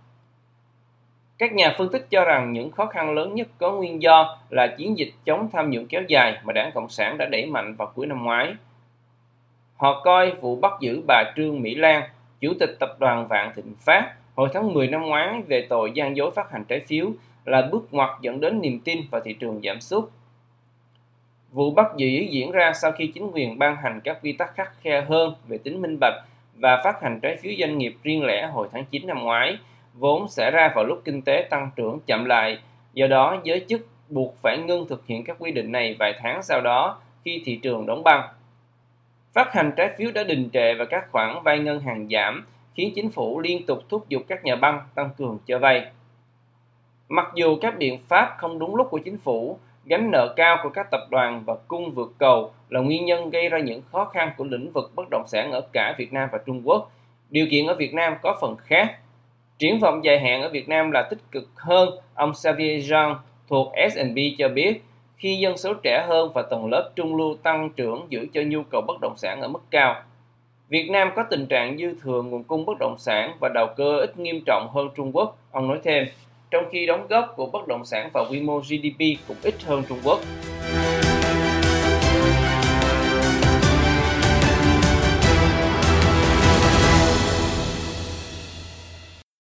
Các 1.38 1.54
nhà 1.54 1.76
phân 1.78 1.90
tích 1.92 2.08
cho 2.10 2.24
rằng 2.26 2.54
những 2.54 2.72
khó 2.72 2.86
khăn 2.86 3.14
lớn 3.14 3.36
nhất 3.36 3.48
có 3.58 3.72
nguyên 3.72 4.02
do 4.02 4.38
là 4.50 4.68
chiến 4.78 4.98
dịch 4.98 5.14
chống 5.26 5.50
tham 5.54 5.70
nhũng 5.70 5.88
kéo 5.88 6.02
dài 6.08 6.38
mà 6.44 6.54
đảng 6.54 6.72
Cộng 6.72 6.90
sản 6.90 7.18
đã 7.18 7.26
đẩy 7.32 7.46
mạnh 7.46 7.76
vào 7.76 7.92
cuối 7.96 8.08
năm 8.08 8.24
ngoái. 8.24 8.54
Họ 9.76 10.02
coi 10.04 10.32
vụ 10.32 10.56
bắt 10.56 10.74
giữ 10.82 11.02
bà 11.08 11.24
Trương 11.36 11.62
Mỹ 11.62 11.76
Lan, 11.76 12.10
chủ 12.40 12.54
tịch 12.60 12.76
tập 12.80 12.96
đoàn 13.00 13.28
Vạn 13.28 13.52
Thịnh 13.56 13.74
Phát 13.80 14.14
hồi 14.36 14.50
tháng 14.54 14.74
10 14.74 14.88
năm 14.88 15.02
ngoái 15.02 15.42
về 15.48 15.68
tội 15.70 15.92
gian 15.96 16.18
dối 16.18 16.32
phát 16.32 16.52
hành 16.52 16.64
trái 16.66 16.80
phiếu 16.80 17.12
là 17.46 17.70
bước 17.72 17.88
ngoặt 17.92 18.10
dẫn 18.22 18.40
đến 18.40 18.62
niềm 18.62 18.80
tin 18.80 19.00
vào 19.12 19.22
thị 19.26 19.34
trường 19.34 19.62
giảm 19.64 19.82
sút 19.82 20.10
Vụ 21.52 21.72
bắt 21.72 21.88
giữ 21.98 22.08
diễn 22.08 22.52
ra 22.52 22.74
sau 22.74 22.92
khi 22.92 23.08
chính 23.08 23.32
quyền 23.34 23.60
ban 23.60 23.76
hành 23.76 24.02
các 24.04 24.20
quy 24.22 24.32
tắc 24.32 24.56
khắc 24.56 24.82
khe 24.82 25.02
hơn 25.02 25.36
về 25.48 25.58
tính 25.58 25.82
minh 25.82 25.98
bạch 26.00 26.14
và 26.56 26.82
phát 26.84 27.02
hành 27.02 27.20
trái 27.20 27.36
phiếu 27.36 27.54
doanh 27.60 27.78
nghiệp 27.78 27.96
riêng 28.04 28.26
lẻ 28.26 28.48
hồi 28.48 28.68
tháng 28.72 28.86
9 28.86 29.08
năm 29.08 29.20
ngoái, 29.20 29.58
vốn 29.94 30.28
xảy 30.30 30.52
ra 30.52 30.72
vào 30.76 30.86
lúc 30.86 31.02
kinh 31.06 31.22
tế 31.22 31.48
tăng 31.50 31.72
trưởng 31.76 32.00
chậm 32.06 32.26
lại. 32.26 32.60
Do 32.94 33.08
đó, 33.08 33.42
giới 33.44 33.66
chức 33.68 33.88
buộc 34.10 34.36
phải 34.42 34.58
ngưng 34.58 34.88
thực 34.88 35.08
hiện 35.08 35.24
các 35.24 35.36
quy 35.40 35.52
định 35.52 35.72
này 35.72 35.96
vài 36.00 36.14
tháng 36.20 36.44
sau 36.44 36.62
đó 36.62 37.02
khi 37.26 37.42
thị 37.46 37.60
trường 37.64 37.86
đóng 37.86 38.04
băng. 38.04 38.22
Phát 39.34 39.54
hành 39.54 39.72
trái 39.78 39.90
phiếu 39.98 40.12
đã 40.12 40.24
đình 40.24 40.50
trệ 40.54 40.74
và 40.74 40.86
các 40.86 41.12
khoản 41.12 41.44
vay 41.44 41.60
ngân 41.60 41.80
hàng 41.80 42.08
giảm, 42.12 42.46
khiến 42.76 42.92
chính 42.96 43.12
phủ 43.12 43.40
liên 43.40 43.66
tục 43.66 43.80
thúc 43.90 44.10
giục 44.10 44.24
các 44.28 44.46
nhà 44.46 44.56
băng 44.56 44.82
tăng 44.96 45.10
cường 45.18 45.38
cho 45.46 45.60
vay. 45.60 45.86
Mặc 47.10 47.28
dù 47.36 47.58
các 47.62 47.78
biện 47.78 48.00
pháp 48.08 48.36
không 48.38 48.60
đúng 48.60 48.76
lúc 48.76 48.88
của 48.90 49.00
chính 49.06 49.18
phủ, 49.18 49.60
gánh 49.90 50.12
nợ 50.12 50.34
cao 50.36 50.58
của 50.64 50.70
các 50.70 50.92
tập 50.92 51.02
đoàn 51.10 51.44
và 51.46 51.56
cung 51.68 51.92
vượt 51.92 52.14
cầu 52.18 52.52
là 52.70 52.80
nguyên 52.80 53.06
nhân 53.06 53.30
gây 53.30 53.50
ra 53.50 53.60
những 53.60 53.82
khó 53.92 54.06
khăn 54.06 54.32
của 54.38 54.44
lĩnh 54.44 54.72
vực 54.72 54.92
bất 54.96 55.10
động 55.12 55.24
sản 55.28 55.52
ở 55.52 55.62
cả 55.74 55.96
Việt 55.98 56.14
Nam 56.14 56.30
và 56.32 56.40
Trung 56.46 56.62
Quốc. 56.66 56.92
Điều 57.30 57.48
kiện 57.52 57.68
ở 57.68 57.76
Việt 57.76 57.94
Nam 57.94 58.14
có 58.22 58.38
phần 58.42 58.56
khác. 58.58 58.96
Triển 59.58 59.80
vọng 59.80 60.04
dài 60.04 60.20
hạn 60.20 60.42
ở 60.42 60.50
Việt 60.50 60.70
Nam 60.70 60.92
là 60.92 61.08
tích 61.10 61.20
cực 61.32 61.50
hơn, 61.56 61.90
ông 62.14 62.34
Xavier 62.36 62.92
Jean 62.92 63.16
thuộc 63.48 63.74
S&P 63.92 64.18
cho 64.38 64.50
biết, 64.50 64.82
khi 65.18 65.36
dân 65.36 65.58
số 65.58 65.74
trẻ 65.74 66.06
hơn 66.08 66.32
và 66.36 66.42
tầng 66.42 66.66
lớp 66.66 66.92
trung 66.96 67.16
lưu 67.16 67.36
tăng 67.44 67.70
trưởng 67.70 68.06
giữ 68.10 68.28
cho 68.34 68.42
nhu 68.48 68.64
cầu 68.64 68.82
bất 68.88 69.02
động 69.02 69.18
sản 69.18 69.42
ở 69.42 69.48
mức 69.48 69.62
cao. 69.72 70.02
Việt 70.70 70.90
Nam 70.90 71.12
có 71.16 71.24
tình 71.30 71.46
trạng 71.46 71.78
dư 71.78 71.96
thừa 72.02 72.22
nguồn 72.22 72.44
cung 72.44 72.66
bất 72.66 72.78
động 72.80 72.96
sản 72.98 73.38
và 73.40 73.50
đầu 73.50 73.68
cơ 73.78 73.98
ít 73.98 74.20
nghiêm 74.20 74.42
trọng 74.46 74.68
hơn 74.74 74.90
Trung 74.96 75.12
Quốc, 75.16 75.38
ông 75.52 75.68
nói 75.68 75.80
thêm 75.84 76.06
trong 76.52 76.64
khi 76.72 76.86
đóng 76.86 77.08
góp 77.08 77.34
của 77.36 77.50
bất 77.54 77.68
động 77.68 77.86
sản 77.86 78.10
vào 78.14 78.26
quy 78.32 78.42
mô 78.42 78.60
GDP 78.60 79.28
cũng 79.28 79.38
ít 79.44 79.64
hơn 79.64 79.84
Trung 79.90 80.00
Quốc. 80.04 80.20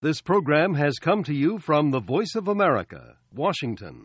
This 0.01 0.21
program 0.25 0.73
has 0.73 0.93
come 1.01 1.23
to 1.23 1.33
you 1.33 1.57
from 1.57 1.91
the 1.91 1.99
Voice 1.99 2.35
of 2.35 2.47
America, 2.47 3.17
Washington. 3.35 3.93